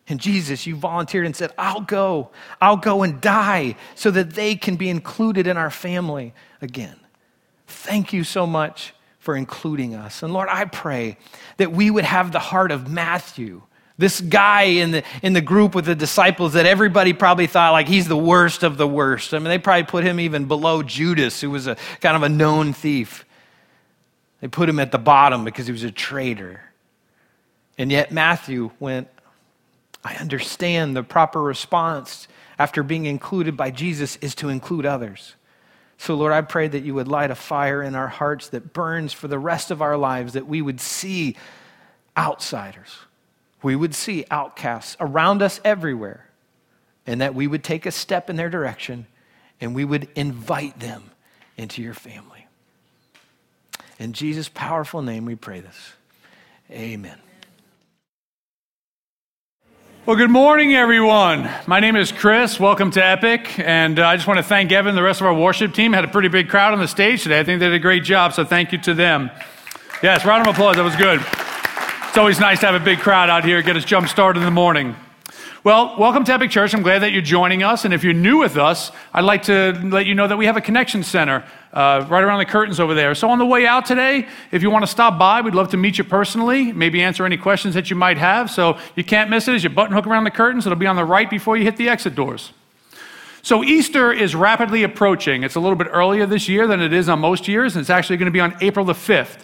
And 0.09 0.21
Jesus, 0.21 0.67
you 0.67 0.77
volunteered 0.77 1.25
and 1.25 1.35
said, 1.35 1.53
I'll 1.57 1.81
go. 1.81 2.31
I'll 2.61 2.77
go 2.77 3.03
and 3.03 3.19
die 3.19 3.77
so 3.95 4.11
that 4.11 4.35
they 4.35 4.57
can 4.57 4.77
be 4.77 4.91
included 4.91 5.47
in 5.47 5.57
our 5.57 5.71
family 5.71 6.35
again. 6.61 6.97
Thank 7.67 8.13
you 8.13 8.25
so 8.25 8.47
much 8.47 8.93
for 9.29 9.37
including 9.37 9.95
us. 9.95 10.23
And 10.23 10.33
Lord, 10.33 10.49
I 10.51 10.65
pray 10.65 11.19
that 11.59 11.71
we 11.71 11.91
would 11.91 12.05
have 12.05 12.33
the 12.33 12.39
heart 12.39 12.73
of 12.73 12.91
Matthew, 12.91 13.61
this 13.99 14.23
guy 14.23 14.63
in 14.63 14.91
the, 14.91 15.05
in 15.23 15.35
the 15.35 15.43
group 15.43 15.75
with 15.75 15.85
the 15.85 15.95
disciples 15.95 16.55
that 16.55 16.65
everybody 16.65 17.13
probably 17.13 17.47
thought 17.47 17.73
like 17.73 17.89
he's 17.89 18.09
the 18.09 18.17
worst 18.17 18.63
of 18.63 18.79
the 18.79 18.89
worst. 18.89 19.35
I 19.35 19.39
mean, 19.39 19.51
they 19.51 19.59
probably 19.59 19.83
put 19.85 20.03
him 20.03 20.19
even 20.19 20.47
below 20.47 20.83
Judas, 20.83 21.43
who 21.43 21.51
was 21.51 21.67
a 21.67 21.77
kind 22.01 22.17
of 22.17 22.23
a 22.23 22.31
known 22.31 22.73
thief. 22.73 23.27
They 24.41 24.49
put 24.49 24.67
him 24.67 24.81
at 24.81 24.93
the 24.93 24.99
bottom 24.99 25.45
because 25.45 25.67
he 25.67 25.73
was 25.73 25.85
a 25.85 25.93
traitor. 25.93 26.63
And 27.77 27.93
yet 27.93 28.11
Matthew 28.11 28.71
went, 28.81 29.09
I 30.03 30.15
understand 30.15 30.97
the 30.97 31.03
proper 31.03 31.43
response 31.43 32.29
after 32.59 32.83
being 32.83 33.05
included 33.05 33.59
by 33.59 33.73
Jesus 33.73 34.17
is 34.23 34.35
to 34.37 34.49
include 34.49 34.87
others. 34.87 35.35
So, 35.99 36.15
Lord, 36.15 36.33
I 36.33 36.41
pray 36.43 36.69
that 36.69 36.85
you 36.85 36.95
would 36.95 37.09
light 37.09 37.33
a 37.33 37.35
fire 37.35 37.83
in 37.83 37.97
our 37.97 38.07
hearts 38.07 38.49
that 38.51 38.73
burns 38.73 39.13
for 39.13 39.27
the 39.27 39.39
rest 39.39 39.73
of 39.73 39.83
our 39.83 39.97
lives, 39.97 40.33
that 40.35 40.47
we 40.47 40.63
would 40.63 40.81
see 40.81 41.37
outsiders, 42.17 42.99
we 43.63 43.77
would 43.77 43.95
see 43.95 44.25
outcasts 44.31 44.97
around 45.01 45.43
us 45.43 45.61
everywhere, 45.65 46.29
and 47.07 47.21
that 47.21 47.35
we 47.35 47.47
would 47.47 47.65
take 47.65 47.85
a 47.85 47.91
step 47.91 48.31
in 48.31 48.37
their 48.37 48.51
direction 48.51 49.07
and 49.61 49.75
we 49.75 49.85
would 49.85 50.09
invite 50.15 50.79
them 50.79 51.11
into 51.57 51.83
your 51.83 51.95
family. 51.95 52.47
In 53.99 54.13
Jesus' 54.13 54.49
powerful 54.49 55.03
name, 55.03 55.25
we 55.25 55.35
pray 55.35 55.59
this. 55.61 55.93
Amen. 56.71 57.19
Well, 60.09 60.17
good 60.17 60.31
morning, 60.31 60.75
everyone. 60.75 61.51
My 61.67 61.81
name 61.81 61.95
is 61.95 62.13
Chris. 62.13 62.59
Welcome 62.59 62.91
to 62.93 63.05
Epic. 63.05 63.59
And 63.59 63.99
uh, 63.99 64.07
I 64.07 64.17
just 64.17 64.27
want 64.27 64.39
to 64.39 64.43
thank 64.43 64.73
Evan 64.73 64.89
and 64.89 64.97
the 64.97 65.03
rest 65.03 65.21
of 65.21 65.27
our 65.27 65.35
worship 65.35 65.75
team. 65.75 65.93
Had 65.93 66.03
a 66.03 66.09
pretty 66.09 66.29
big 66.29 66.49
crowd 66.49 66.73
on 66.73 66.81
the 66.81 66.89
stage 66.89 67.25
today. 67.25 67.39
I 67.39 67.45
think 67.45 67.61
they 67.61 67.67
did 67.67 67.75
a 67.75 67.79
great 67.79 68.05
job, 68.05 68.33
so 68.33 68.43
thank 68.43 68.73
you 68.73 68.79
to 68.79 68.95
them. 68.95 69.31
Yes, 70.03 70.25
round 70.25 70.49
of 70.49 70.55
applause. 70.55 70.77
That 70.77 70.83
was 70.83 70.97
good. 70.97 71.21
It's 72.09 72.17
always 72.17 72.41
nice 72.41 72.61
to 72.61 72.67
have 72.69 72.75
a 72.75 72.83
big 72.83 73.01
crowd 73.01 73.29
out 73.29 73.45
here, 73.45 73.61
get 73.61 73.77
us 73.77 73.85
jump 73.85 74.09
started 74.09 74.39
in 74.39 74.47
the 74.47 74.51
morning. 74.51 74.97
Well, 75.69 75.97
welcome 75.99 76.25
to 76.25 76.33
Epic 76.33 76.51
Church. 76.51 76.73
I'm 76.73 76.81
glad 76.81 77.01
that 77.01 77.13
you're 77.13 77.21
joining 77.21 77.63
us. 77.63 77.85
And 77.85 77.93
if 77.93 78.03
you're 78.03 78.15
new 78.15 78.39
with 78.39 78.57
us, 78.57 78.91
I'd 79.13 79.27
like 79.27 79.43
to 79.43 79.79
let 79.85 80.07
you 80.07 80.15
know 80.15 80.27
that 80.27 80.39
we 80.39 80.47
have 80.47 80.57
a 80.57 80.63
connection 80.63 81.03
center 81.03 81.45
uh, 81.75 82.07
right 82.09 82.25
around 82.25 82.39
the 82.39 82.47
curtains 82.47 82.81
over 82.81 82.95
there. 82.95 83.15
So 83.15 83.29
on 83.29 83.39
the 83.39 83.45
way 83.45 83.67
out 83.67 83.85
today, 83.85 84.27
if 84.51 84.63
you 84.63 84.71
want 84.71 84.85
to 84.85 84.91
stop 84.91 85.19
by, 85.19 85.43
we'd 85.43 85.55
love 85.55 85.69
to 85.73 85.77
meet 85.77 85.99
you 85.99 86.05
personally, 86.05 86.73
maybe 86.73 87.03
answer 87.03 87.27
any 87.27 87.37
questions 87.37 87.75
that 87.75 87.91
you 87.91 87.97
might 87.97 88.17
have. 88.17 88.51
So 88.51 88.79
you 88.97 89.05
can't 89.05 89.29
miss 89.29 89.47
it 89.47 89.57
as 89.57 89.63
you 89.63 89.69
button 89.69 89.93
hook 89.93 90.07
around 90.07 90.25
the 90.25 90.31
curtains. 90.31 90.65
It'll 90.65 90.79
be 90.79 90.87
on 90.87 90.97
the 90.97 91.05
right 91.05 91.29
before 91.29 91.59
you 91.59 91.65
hit 91.65 91.77
the 91.77 91.91
exit 91.91 92.15
doors. 92.15 92.55
So 93.43 93.63
Easter 93.63 94.11
is 94.11 94.35
rapidly 94.35 94.85
approaching. 94.85 95.43
It's 95.43 95.57
a 95.57 95.61
little 95.61 95.77
bit 95.77 95.89
earlier 95.91 96.25
this 96.25 96.49
year 96.49 96.67
than 96.67 96.81
it 96.81 96.95
is 96.95 97.11
on 97.11 97.19
most 97.19 97.47
years, 97.47 97.77
and 97.77 97.83
it's 97.83 97.91
actually 97.91 98.17
going 98.17 98.25
to 98.25 98.33
be 98.33 98.41
on 98.41 98.57
April 98.63 98.87
the 98.87 98.95
5th. 98.95 99.41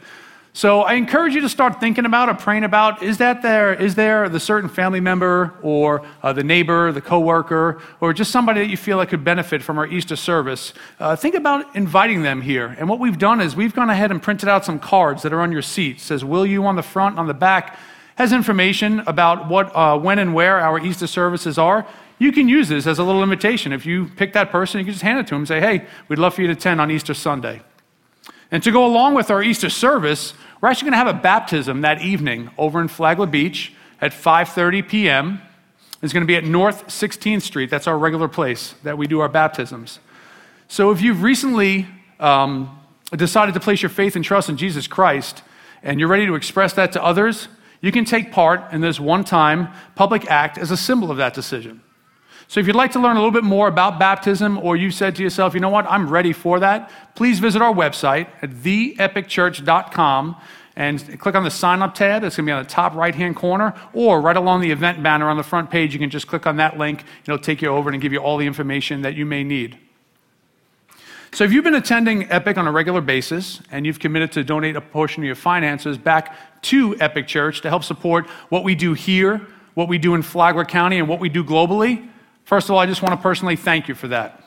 So 0.56 0.82
I 0.82 0.94
encourage 0.94 1.34
you 1.34 1.40
to 1.40 1.48
start 1.48 1.80
thinking 1.80 2.04
about 2.04 2.28
or 2.28 2.34
praying 2.34 2.62
about 2.62 3.02
is 3.02 3.18
that 3.18 3.42
there 3.42 3.74
is 3.74 3.96
there 3.96 4.28
the 4.28 4.38
certain 4.38 4.68
family 4.68 5.00
member 5.00 5.52
or 5.62 6.06
uh, 6.22 6.32
the 6.32 6.44
neighbor, 6.44 6.92
the 6.92 7.00
coworker, 7.00 7.82
or 8.00 8.12
just 8.12 8.30
somebody 8.30 8.60
that 8.60 8.68
you 8.68 8.76
feel 8.76 8.96
like 8.96 9.08
could 9.08 9.24
benefit 9.24 9.64
from 9.64 9.78
our 9.78 9.86
Easter 9.88 10.14
service? 10.14 10.72
Uh, 11.00 11.16
think 11.16 11.34
about 11.34 11.74
inviting 11.74 12.22
them 12.22 12.40
here. 12.40 12.76
And 12.78 12.88
what 12.88 13.00
we've 13.00 13.18
done 13.18 13.40
is 13.40 13.56
we've 13.56 13.74
gone 13.74 13.90
ahead 13.90 14.12
and 14.12 14.22
printed 14.22 14.48
out 14.48 14.64
some 14.64 14.78
cards 14.78 15.24
that 15.24 15.32
are 15.32 15.40
on 15.40 15.50
your 15.50 15.60
seat. 15.60 15.96
It 15.96 16.02
says 16.02 16.24
"Will 16.24 16.46
you" 16.46 16.64
on 16.66 16.76
the 16.76 16.84
front, 16.84 17.18
on 17.18 17.26
the 17.26 17.34
back 17.34 17.76
has 18.14 18.32
information 18.32 19.00
about 19.08 19.48
what, 19.48 19.74
uh, 19.74 19.98
when, 19.98 20.20
and 20.20 20.34
where 20.34 20.60
our 20.60 20.78
Easter 20.78 21.08
services 21.08 21.58
are. 21.58 21.84
You 22.20 22.30
can 22.30 22.48
use 22.48 22.68
this 22.68 22.86
as 22.86 23.00
a 23.00 23.02
little 23.02 23.24
invitation. 23.24 23.72
If 23.72 23.84
you 23.86 24.08
pick 24.14 24.32
that 24.34 24.52
person, 24.52 24.78
you 24.78 24.84
can 24.84 24.92
just 24.92 25.02
hand 25.02 25.18
it 25.18 25.26
to 25.26 25.30
them 25.30 25.40
and 25.40 25.48
say, 25.48 25.58
"Hey, 25.58 25.86
we'd 26.06 26.20
love 26.20 26.34
for 26.34 26.42
you 26.42 26.46
to 26.46 26.52
attend 26.52 26.80
on 26.80 26.92
Easter 26.92 27.12
Sunday." 27.12 27.60
And 28.50 28.62
to 28.62 28.70
go 28.70 28.86
along 28.86 29.14
with 29.14 29.30
our 29.30 29.42
Easter 29.42 29.70
service, 29.70 30.34
we're 30.60 30.68
actually 30.68 30.90
going 30.90 31.04
to 31.04 31.06
have 31.06 31.16
a 31.16 31.20
baptism 31.20 31.82
that 31.82 32.02
evening 32.02 32.50
over 32.56 32.80
in 32.80 32.88
Flagler 32.88 33.26
Beach 33.26 33.72
at 34.00 34.12
5:30 34.12 34.88
p.m. 34.88 35.42
It's 36.02 36.12
going 36.12 36.22
to 36.22 36.26
be 36.26 36.36
at 36.36 36.44
North 36.44 36.88
16th 36.88 37.42
Street. 37.42 37.70
That's 37.70 37.86
our 37.86 37.96
regular 37.96 38.28
place 38.28 38.74
that 38.82 38.98
we 38.98 39.06
do 39.06 39.20
our 39.20 39.28
baptisms. 39.28 40.00
So 40.68 40.90
if 40.90 41.00
you've 41.00 41.22
recently 41.22 41.86
um, 42.20 42.78
decided 43.16 43.54
to 43.54 43.60
place 43.60 43.80
your 43.80 43.90
faith 43.90 44.16
and 44.16 44.24
trust 44.24 44.48
in 44.48 44.56
Jesus 44.56 44.86
Christ, 44.86 45.42
and 45.82 45.98
you're 46.00 46.08
ready 46.08 46.26
to 46.26 46.34
express 46.34 46.72
that 46.74 46.92
to 46.92 47.02
others, 47.02 47.48
you 47.80 47.92
can 47.92 48.04
take 48.04 48.32
part 48.32 48.72
in 48.72 48.80
this 48.80 48.98
one-time 48.98 49.68
public 49.94 50.30
act 50.30 50.58
as 50.58 50.70
a 50.70 50.76
symbol 50.76 51.10
of 51.10 51.18
that 51.18 51.34
decision. 51.34 51.82
So 52.48 52.60
if 52.60 52.66
you'd 52.66 52.76
like 52.76 52.92
to 52.92 53.00
learn 53.00 53.16
a 53.16 53.20
little 53.20 53.32
bit 53.32 53.44
more 53.44 53.68
about 53.68 53.98
baptism, 53.98 54.58
or 54.58 54.76
you 54.76 54.90
said 54.90 55.16
to 55.16 55.22
yourself, 55.22 55.54
you 55.54 55.60
know 55.60 55.70
what, 55.70 55.86
I'm 55.86 56.08
ready 56.08 56.32
for 56.32 56.60
that, 56.60 56.90
please 57.14 57.38
visit 57.38 57.62
our 57.62 57.72
website 57.72 58.28
at 58.42 58.50
theepicchurch.com 58.50 60.36
and 60.76 61.20
click 61.20 61.34
on 61.34 61.44
the 61.44 61.50
sign 61.50 61.82
up 61.82 61.94
tab. 61.94 62.22
That's 62.22 62.36
going 62.36 62.46
to 62.46 62.50
be 62.50 62.52
on 62.52 62.62
the 62.62 62.68
top 62.68 62.94
right 62.94 63.14
hand 63.14 63.36
corner, 63.36 63.74
or 63.92 64.20
right 64.20 64.36
along 64.36 64.60
the 64.60 64.70
event 64.70 65.02
banner 65.02 65.28
on 65.28 65.36
the 65.36 65.42
front 65.42 65.70
page. 65.70 65.92
You 65.92 66.00
can 66.00 66.10
just 66.10 66.26
click 66.26 66.46
on 66.46 66.56
that 66.56 66.78
link, 66.78 67.04
it'll 67.24 67.38
take 67.38 67.62
you 67.62 67.68
over 67.68 67.90
and 67.90 68.00
give 68.00 68.12
you 68.12 68.18
all 68.18 68.36
the 68.36 68.46
information 68.46 69.02
that 69.02 69.14
you 69.14 69.24
may 69.24 69.44
need. 69.44 69.78
So, 71.32 71.42
if 71.42 71.52
you've 71.52 71.64
been 71.64 71.74
attending 71.74 72.30
Epic 72.30 72.56
on 72.58 72.68
a 72.68 72.72
regular 72.72 73.00
basis 73.00 73.60
and 73.72 73.84
you've 73.84 73.98
committed 73.98 74.30
to 74.32 74.44
donate 74.44 74.76
a 74.76 74.80
portion 74.80 75.22
of 75.24 75.26
your 75.26 75.34
finances 75.34 75.98
back 75.98 76.62
to 76.62 76.96
Epic 77.00 77.26
Church 77.26 77.60
to 77.62 77.68
help 77.68 77.82
support 77.82 78.28
what 78.50 78.62
we 78.62 78.76
do 78.76 78.94
here, 78.94 79.44
what 79.74 79.88
we 79.88 79.98
do 79.98 80.14
in 80.14 80.22
Flagler 80.22 80.64
County, 80.64 80.98
and 80.98 81.08
what 81.08 81.18
we 81.18 81.28
do 81.28 81.42
globally, 81.42 82.08
First 82.44 82.68
of 82.68 82.72
all, 82.72 82.78
I 82.78 82.86
just 82.86 83.02
want 83.02 83.14
to 83.14 83.22
personally 83.22 83.56
thank 83.56 83.88
you 83.88 83.94
for 83.94 84.08
that. 84.08 84.42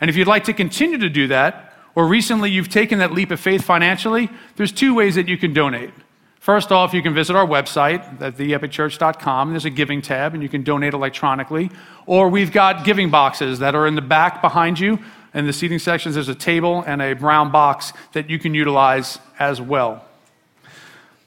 And 0.00 0.08
if 0.08 0.16
you'd 0.16 0.28
like 0.28 0.44
to 0.44 0.52
continue 0.52 0.98
to 0.98 1.08
do 1.08 1.26
that, 1.28 1.74
or 1.94 2.06
recently 2.06 2.50
you've 2.50 2.68
taken 2.68 2.98
that 3.00 3.12
leap 3.12 3.30
of 3.30 3.40
faith 3.40 3.64
financially, 3.64 4.30
there's 4.56 4.72
two 4.72 4.94
ways 4.94 5.14
that 5.16 5.28
you 5.28 5.36
can 5.36 5.52
donate. 5.52 5.90
First 6.38 6.72
off, 6.72 6.94
you 6.94 7.02
can 7.02 7.12
visit 7.12 7.36
our 7.36 7.46
website 7.46 8.20
at 8.22 8.36
theepicchurch.com. 8.36 9.50
There's 9.50 9.66
a 9.66 9.70
giving 9.70 10.00
tab, 10.00 10.32
and 10.32 10.42
you 10.42 10.48
can 10.48 10.62
donate 10.62 10.94
electronically. 10.94 11.70
Or 12.06 12.30
we've 12.30 12.50
got 12.50 12.84
giving 12.84 13.10
boxes 13.10 13.58
that 13.58 13.74
are 13.74 13.86
in 13.86 13.94
the 13.94 14.02
back 14.02 14.40
behind 14.40 14.80
you. 14.80 14.98
In 15.34 15.46
the 15.46 15.52
seating 15.52 15.78
sections, 15.78 16.14
there's 16.14 16.30
a 16.30 16.34
table 16.34 16.82
and 16.86 17.02
a 17.02 17.12
brown 17.12 17.52
box 17.52 17.92
that 18.12 18.30
you 18.30 18.38
can 18.38 18.54
utilize 18.54 19.18
as 19.38 19.60
well. 19.60 20.04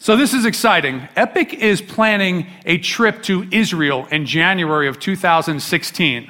So, 0.04 0.18
this 0.18 0.34
is 0.34 0.44
exciting. 0.44 1.08
Epic 1.16 1.54
is 1.54 1.82
planning 1.82 2.48
a 2.66 2.78
trip 2.78 3.24
to 3.24 3.48
Israel 3.54 4.06
in 4.12 4.26
January 4.26 4.89
of 4.89 5.00
2016. 5.00 6.30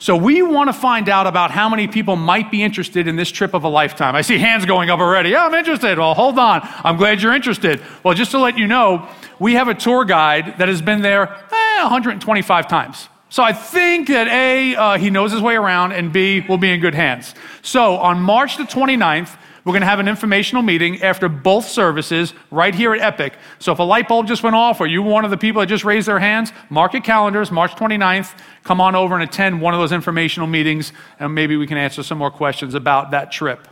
So, 0.00 0.16
we 0.16 0.42
want 0.42 0.68
to 0.68 0.72
find 0.72 1.08
out 1.08 1.28
about 1.28 1.52
how 1.52 1.68
many 1.68 1.86
people 1.86 2.16
might 2.16 2.50
be 2.50 2.60
interested 2.60 3.06
in 3.06 3.14
this 3.14 3.30
trip 3.30 3.54
of 3.54 3.62
a 3.62 3.68
lifetime. 3.68 4.16
I 4.16 4.22
see 4.22 4.36
hands 4.36 4.66
going 4.66 4.90
up 4.90 4.98
already. 4.98 5.28
Yeah, 5.28 5.46
I'm 5.46 5.54
interested. 5.54 5.96
Well, 5.96 6.12
hold 6.14 6.40
on. 6.40 6.68
I'm 6.82 6.96
glad 6.96 7.22
you're 7.22 7.34
interested. 7.34 7.80
Well, 8.02 8.14
just 8.14 8.32
to 8.32 8.40
let 8.40 8.58
you 8.58 8.66
know, 8.66 9.08
we 9.38 9.54
have 9.54 9.68
a 9.68 9.74
tour 9.74 10.04
guide 10.04 10.58
that 10.58 10.66
has 10.66 10.82
been 10.82 11.00
there 11.00 11.28
eh, 11.52 11.82
125 11.82 12.66
times. 12.66 13.08
So 13.30 13.44
I 13.44 13.52
think 13.52 14.08
that 14.08 14.26
A, 14.26 14.74
uh, 14.74 14.98
he 14.98 15.10
knows 15.10 15.30
his 15.30 15.40
way 15.40 15.54
around, 15.54 15.92
and 15.92 16.12
B, 16.12 16.44
we'll 16.48 16.58
be 16.58 16.72
in 16.72 16.80
good 16.80 16.96
hands. 16.96 17.36
So 17.62 17.98
on 17.98 18.20
March 18.20 18.56
the 18.56 18.64
29th, 18.64 19.36
we're 19.68 19.72
going 19.72 19.82
to 19.82 19.86
have 19.86 20.00
an 20.00 20.08
informational 20.08 20.62
meeting 20.62 21.02
after 21.02 21.28
both 21.28 21.68
services 21.68 22.32
right 22.50 22.74
here 22.74 22.94
at 22.94 23.02
Epic. 23.02 23.34
So 23.58 23.70
if 23.70 23.78
a 23.78 23.82
light 23.82 24.08
bulb 24.08 24.26
just 24.26 24.42
went 24.42 24.56
off 24.56 24.80
or 24.80 24.86
you 24.86 25.02
were 25.02 25.10
one 25.12 25.26
of 25.26 25.30
the 25.30 25.36
people 25.36 25.60
that 25.60 25.66
just 25.66 25.84
raised 25.84 26.08
their 26.08 26.18
hands, 26.18 26.54
mark 26.70 26.94
your 26.94 27.02
calendars, 27.02 27.50
March 27.50 27.72
29th. 27.72 28.34
Come 28.64 28.80
on 28.80 28.94
over 28.94 29.14
and 29.14 29.22
attend 29.22 29.60
one 29.60 29.74
of 29.74 29.80
those 29.80 29.92
informational 29.92 30.46
meetings, 30.46 30.94
and 31.20 31.34
maybe 31.34 31.58
we 31.58 31.66
can 31.66 31.76
answer 31.76 32.02
some 32.02 32.16
more 32.16 32.30
questions 32.30 32.72
about 32.72 33.10
that 33.10 33.30
trip. 33.30 33.68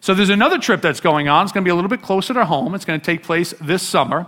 So 0.00 0.14
there's 0.14 0.30
another 0.30 0.56
trip 0.56 0.80
that's 0.80 1.00
going 1.00 1.28
on. 1.28 1.44
It's 1.44 1.52
going 1.52 1.62
to 1.62 1.68
be 1.68 1.72
a 1.72 1.74
little 1.74 1.90
bit 1.90 2.00
closer 2.00 2.32
to 2.32 2.46
home. 2.46 2.74
It's 2.74 2.86
going 2.86 2.98
to 2.98 3.04
take 3.04 3.22
place 3.22 3.52
this 3.60 3.82
summer. 3.82 4.26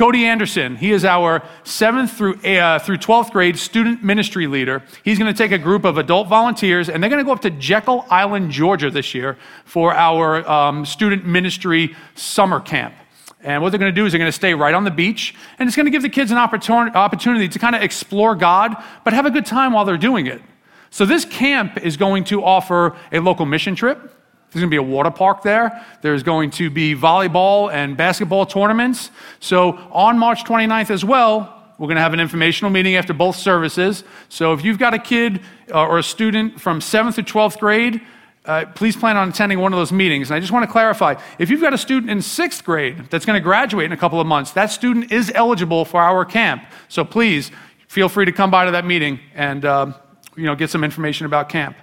Cody 0.00 0.24
Anderson, 0.24 0.76
he 0.76 0.92
is 0.92 1.04
our 1.04 1.40
7th 1.62 2.08
through, 2.16 2.36
uh, 2.36 2.78
through 2.78 2.96
12th 2.96 3.32
grade 3.32 3.58
student 3.58 4.02
ministry 4.02 4.46
leader. 4.46 4.82
He's 5.04 5.18
going 5.18 5.30
to 5.30 5.36
take 5.36 5.52
a 5.52 5.58
group 5.58 5.84
of 5.84 5.98
adult 5.98 6.26
volunteers 6.26 6.88
and 6.88 7.02
they're 7.02 7.10
going 7.10 7.22
to 7.22 7.24
go 7.26 7.32
up 7.32 7.42
to 7.42 7.50
Jekyll 7.50 8.06
Island, 8.08 8.50
Georgia 8.50 8.90
this 8.90 9.12
year 9.14 9.36
for 9.66 9.92
our 9.92 10.48
um, 10.48 10.86
student 10.86 11.26
ministry 11.26 11.94
summer 12.14 12.60
camp. 12.60 12.94
And 13.42 13.62
what 13.62 13.72
they're 13.72 13.78
going 13.78 13.94
to 13.94 14.00
do 14.00 14.06
is 14.06 14.12
they're 14.12 14.18
going 14.18 14.30
to 14.30 14.32
stay 14.32 14.54
right 14.54 14.72
on 14.72 14.84
the 14.84 14.90
beach, 14.90 15.34
and 15.58 15.68
it's 15.68 15.76
going 15.76 15.84
to 15.84 15.92
give 15.92 16.00
the 16.00 16.08
kids 16.08 16.30
an 16.30 16.38
opportunity 16.38 17.48
to 17.48 17.58
kind 17.58 17.76
of 17.76 17.82
explore 17.82 18.34
God, 18.34 18.82
but 19.04 19.12
have 19.12 19.26
a 19.26 19.30
good 19.30 19.44
time 19.44 19.74
while 19.74 19.84
they're 19.84 19.98
doing 19.98 20.26
it. 20.26 20.40
So, 20.88 21.04
this 21.04 21.26
camp 21.26 21.76
is 21.76 21.98
going 21.98 22.24
to 22.24 22.42
offer 22.42 22.96
a 23.12 23.20
local 23.20 23.44
mission 23.44 23.74
trip. 23.74 24.19
There's 24.50 24.62
going 24.62 24.70
to 24.70 24.74
be 24.74 24.78
a 24.78 24.82
water 24.82 25.10
park 25.10 25.42
there. 25.42 25.84
There's 26.02 26.22
going 26.22 26.50
to 26.52 26.70
be 26.70 26.94
volleyball 26.94 27.72
and 27.72 27.96
basketball 27.96 28.46
tournaments. 28.46 29.10
So 29.38 29.72
on 29.92 30.18
March 30.18 30.44
29th 30.44 30.90
as 30.90 31.04
well, 31.04 31.56
we're 31.78 31.86
going 31.86 31.96
to 31.96 32.02
have 32.02 32.12
an 32.12 32.20
informational 32.20 32.70
meeting 32.70 32.96
after 32.96 33.14
both 33.14 33.36
services. 33.36 34.04
So 34.28 34.52
if 34.52 34.64
you've 34.64 34.78
got 34.78 34.92
a 34.92 34.98
kid 34.98 35.40
uh, 35.72 35.86
or 35.86 35.98
a 35.98 36.02
student 36.02 36.60
from 36.60 36.80
7th 36.80 37.14
to 37.14 37.22
12th 37.22 37.58
grade, 37.58 38.00
uh, 38.44 38.66
please 38.74 38.96
plan 38.96 39.16
on 39.16 39.28
attending 39.28 39.60
one 39.60 39.72
of 39.72 39.78
those 39.78 39.92
meetings. 39.92 40.30
And 40.30 40.36
I 40.36 40.40
just 40.40 40.52
want 40.52 40.64
to 40.64 40.70
clarify 40.70 41.14
if 41.38 41.48
you've 41.48 41.60
got 41.60 41.72
a 41.72 41.78
student 41.78 42.10
in 42.10 42.18
6th 42.18 42.64
grade 42.64 43.06
that's 43.08 43.24
going 43.24 43.38
to 43.38 43.42
graduate 43.42 43.86
in 43.86 43.92
a 43.92 43.96
couple 43.96 44.20
of 44.20 44.26
months, 44.26 44.50
that 44.52 44.70
student 44.70 45.12
is 45.12 45.30
eligible 45.34 45.84
for 45.84 46.00
our 46.00 46.24
camp. 46.24 46.64
So 46.88 47.04
please 47.04 47.50
feel 47.86 48.08
free 48.08 48.24
to 48.24 48.32
come 48.32 48.50
by 48.50 48.64
to 48.64 48.72
that 48.72 48.84
meeting 48.84 49.20
and 49.34 49.64
uh, 49.64 49.92
you 50.36 50.44
know, 50.44 50.54
get 50.54 50.70
some 50.70 50.84
information 50.84 51.26
about 51.26 51.48
camp. 51.48 51.76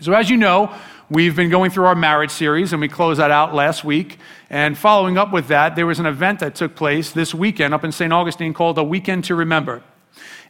So, 0.00 0.14
as 0.14 0.30
you 0.30 0.36
know, 0.36 0.74
We've 1.12 1.34
been 1.34 1.50
going 1.50 1.72
through 1.72 1.86
our 1.86 1.96
marriage 1.96 2.30
series, 2.30 2.72
and 2.72 2.80
we 2.80 2.86
closed 2.86 3.18
that 3.18 3.32
out 3.32 3.52
last 3.52 3.82
week. 3.82 4.20
And 4.48 4.78
following 4.78 5.18
up 5.18 5.32
with 5.32 5.48
that, 5.48 5.74
there 5.74 5.84
was 5.84 5.98
an 5.98 6.06
event 6.06 6.38
that 6.38 6.54
took 6.54 6.76
place 6.76 7.10
this 7.10 7.34
weekend 7.34 7.74
up 7.74 7.82
in 7.82 7.90
St. 7.90 8.12
Augustine 8.12 8.54
called 8.54 8.78
A 8.78 8.84
Weekend 8.84 9.24
to 9.24 9.34
Remember. 9.34 9.82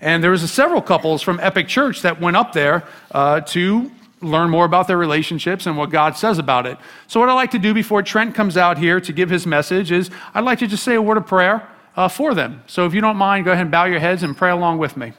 And 0.03 0.23
there 0.23 0.31
was 0.31 0.53
several 0.53 0.83
couples 0.83 1.23
from 1.23 1.41
Epic 1.41 1.67
Church 1.67 2.03
that 2.03 2.21
went 2.21 2.37
up 2.37 2.53
there 2.53 2.87
uh, 3.13 3.41
to 3.41 3.91
learn 4.21 4.51
more 4.51 4.67
about 4.67 4.87
their 4.87 4.99
relationships 4.99 5.65
and 5.65 5.79
what 5.79 5.89
God 5.89 6.19
says 6.19 6.39
about 6.39 6.67
it. 6.67 6.77
So, 7.07 7.21
what 7.21 7.31
I'd 7.31 7.35
like 7.35 7.53
to 7.53 7.59
do 7.59 7.73
before 7.73 8.03
Trent 8.03 8.35
comes 8.35 8.59
out 8.59 8.77
here 8.77 9.01
to 9.01 9.15
give 9.15 9.31
his 9.31 9.47
message 9.47 9.91
is 9.91 10.11
I'd 10.35 10.45
like 10.45 10.59
to 10.59 10.67
just 10.67 10.85
say 10.85 10.95
a 10.95 11.01
word 11.01 11.17
of 11.17 11.27
prayer 11.27 11.67
uh, 11.97 12.09
for 12.09 12.35
them. 12.35 12.63
So, 12.67 12.85
if 12.85 12.93
you 12.93 13.01
don't 13.01 13.17
mind, 13.17 13.47
go 13.47 13.53
ahead 13.53 13.63
and 13.63 13.71
bow 13.71 13.87
your 13.87 14.01
heads 14.01 14.23
and 14.23 14.37
pray 14.37 14.51
along 14.51 14.77
with 14.77 14.95
me. 14.95 15.15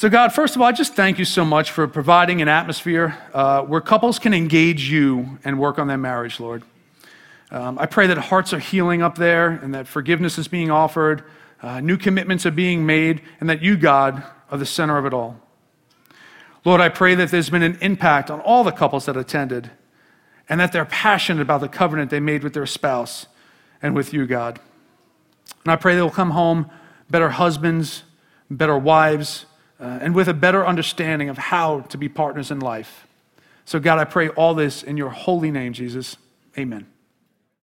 So, 0.00 0.08
God, 0.08 0.32
first 0.32 0.56
of 0.56 0.62
all, 0.62 0.66
I 0.66 0.72
just 0.72 0.94
thank 0.94 1.18
you 1.18 1.26
so 1.26 1.44
much 1.44 1.72
for 1.72 1.86
providing 1.86 2.40
an 2.40 2.48
atmosphere 2.48 3.18
uh, 3.34 3.60
where 3.60 3.82
couples 3.82 4.18
can 4.18 4.32
engage 4.32 4.90
you 4.90 5.38
and 5.44 5.58
work 5.58 5.78
on 5.78 5.88
their 5.88 5.98
marriage, 5.98 6.40
Lord. 6.40 6.62
Um, 7.50 7.78
I 7.78 7.84
pray 7.84 8.06
that 8.06 8.16
hearts 8.16 8.54
are 8.54 8.58
healing 8.58 9.02
up 9.02 9.16
there 9.16 9.50
and 9.50 9.74
that 9.74 9.86
forgiveness 9.86 10.38
is 10.38 10.48
being 10.48 10.70
offered, 10.70 11.22
uh, 11.60 11.82
new 11.82 11.98
commitments 11.98 12.46
are 12.46 12.50
being 12.50 12.86
made, 12.86 13.20
and 13.40 13.50
that 13.50 13.60
you, 13.60 13.76
God, 13.76 14.24
are 14.50 14.56
the 14.56 14.64
center 14.64 14.96
of 14.96 15.04
it 15.04 15.12
all. 15.12 15.38
Lord, 16.64 16.80
I 16.80 16.88
pray 16.88 17.14
that 17.16 17.30
there's 17.30 17.50
been 17.50 17.62
an 17.62 17.76
impact 17.82 18.30
on 18.30 18.40
all 18.40 18.64
the 18.64 18.72
couples 18.72 19.04
that 19.04 19.18
attended 19.18 19.70
and 20.48 20.58
that 20.60 20.72
they're 20.72 20.86
passionate 20.86 21.42
about 21.42 21.60
the 21.60 21.68
covenant 21.68 22.10
they 22.10 22.20
made 22.20 22.42
with 22.42 22.54
their 22.54 22.64
spouse 22.64 23.26
and 23.82 23.94
with 23.94 24.14
you, 24.14 24.26
God. 24.26 24.60
And 25.62 25.70
I 25.70 25.76
pray 25.76 25.94
they'll 25.94 26.08
come 26.08 26.30
home 26.30 26.70
better 27.10 27.28
husbands, 27.28 28.04
better 28.50 28.78
wives 28.78 29.44
uh, 29.80 29.98
and 30.02 30.14
with 30.14 30.28
a 30.28 30.34
better 30.34 30.66
understanding 30.66 31.28
of 31.28 31.38
how 31.38 31.80
to 31.80 31.96
be 31.96 32.08
partners 32.08 32.50
in 32.50 32.60
life. 32.60 33.06
So, 33.64 33.78
God, 33.80 33.98
I 33.98 34.04
pray 34.04 34.28
all 34.28 34.54
this 34.54 34.82
in 34.82 34.96
your 34.96 35.10
holy 35.10 35.50
name, 35.50 35.72
Jesus. 35.72 36.16
Amen. 36.58 36.86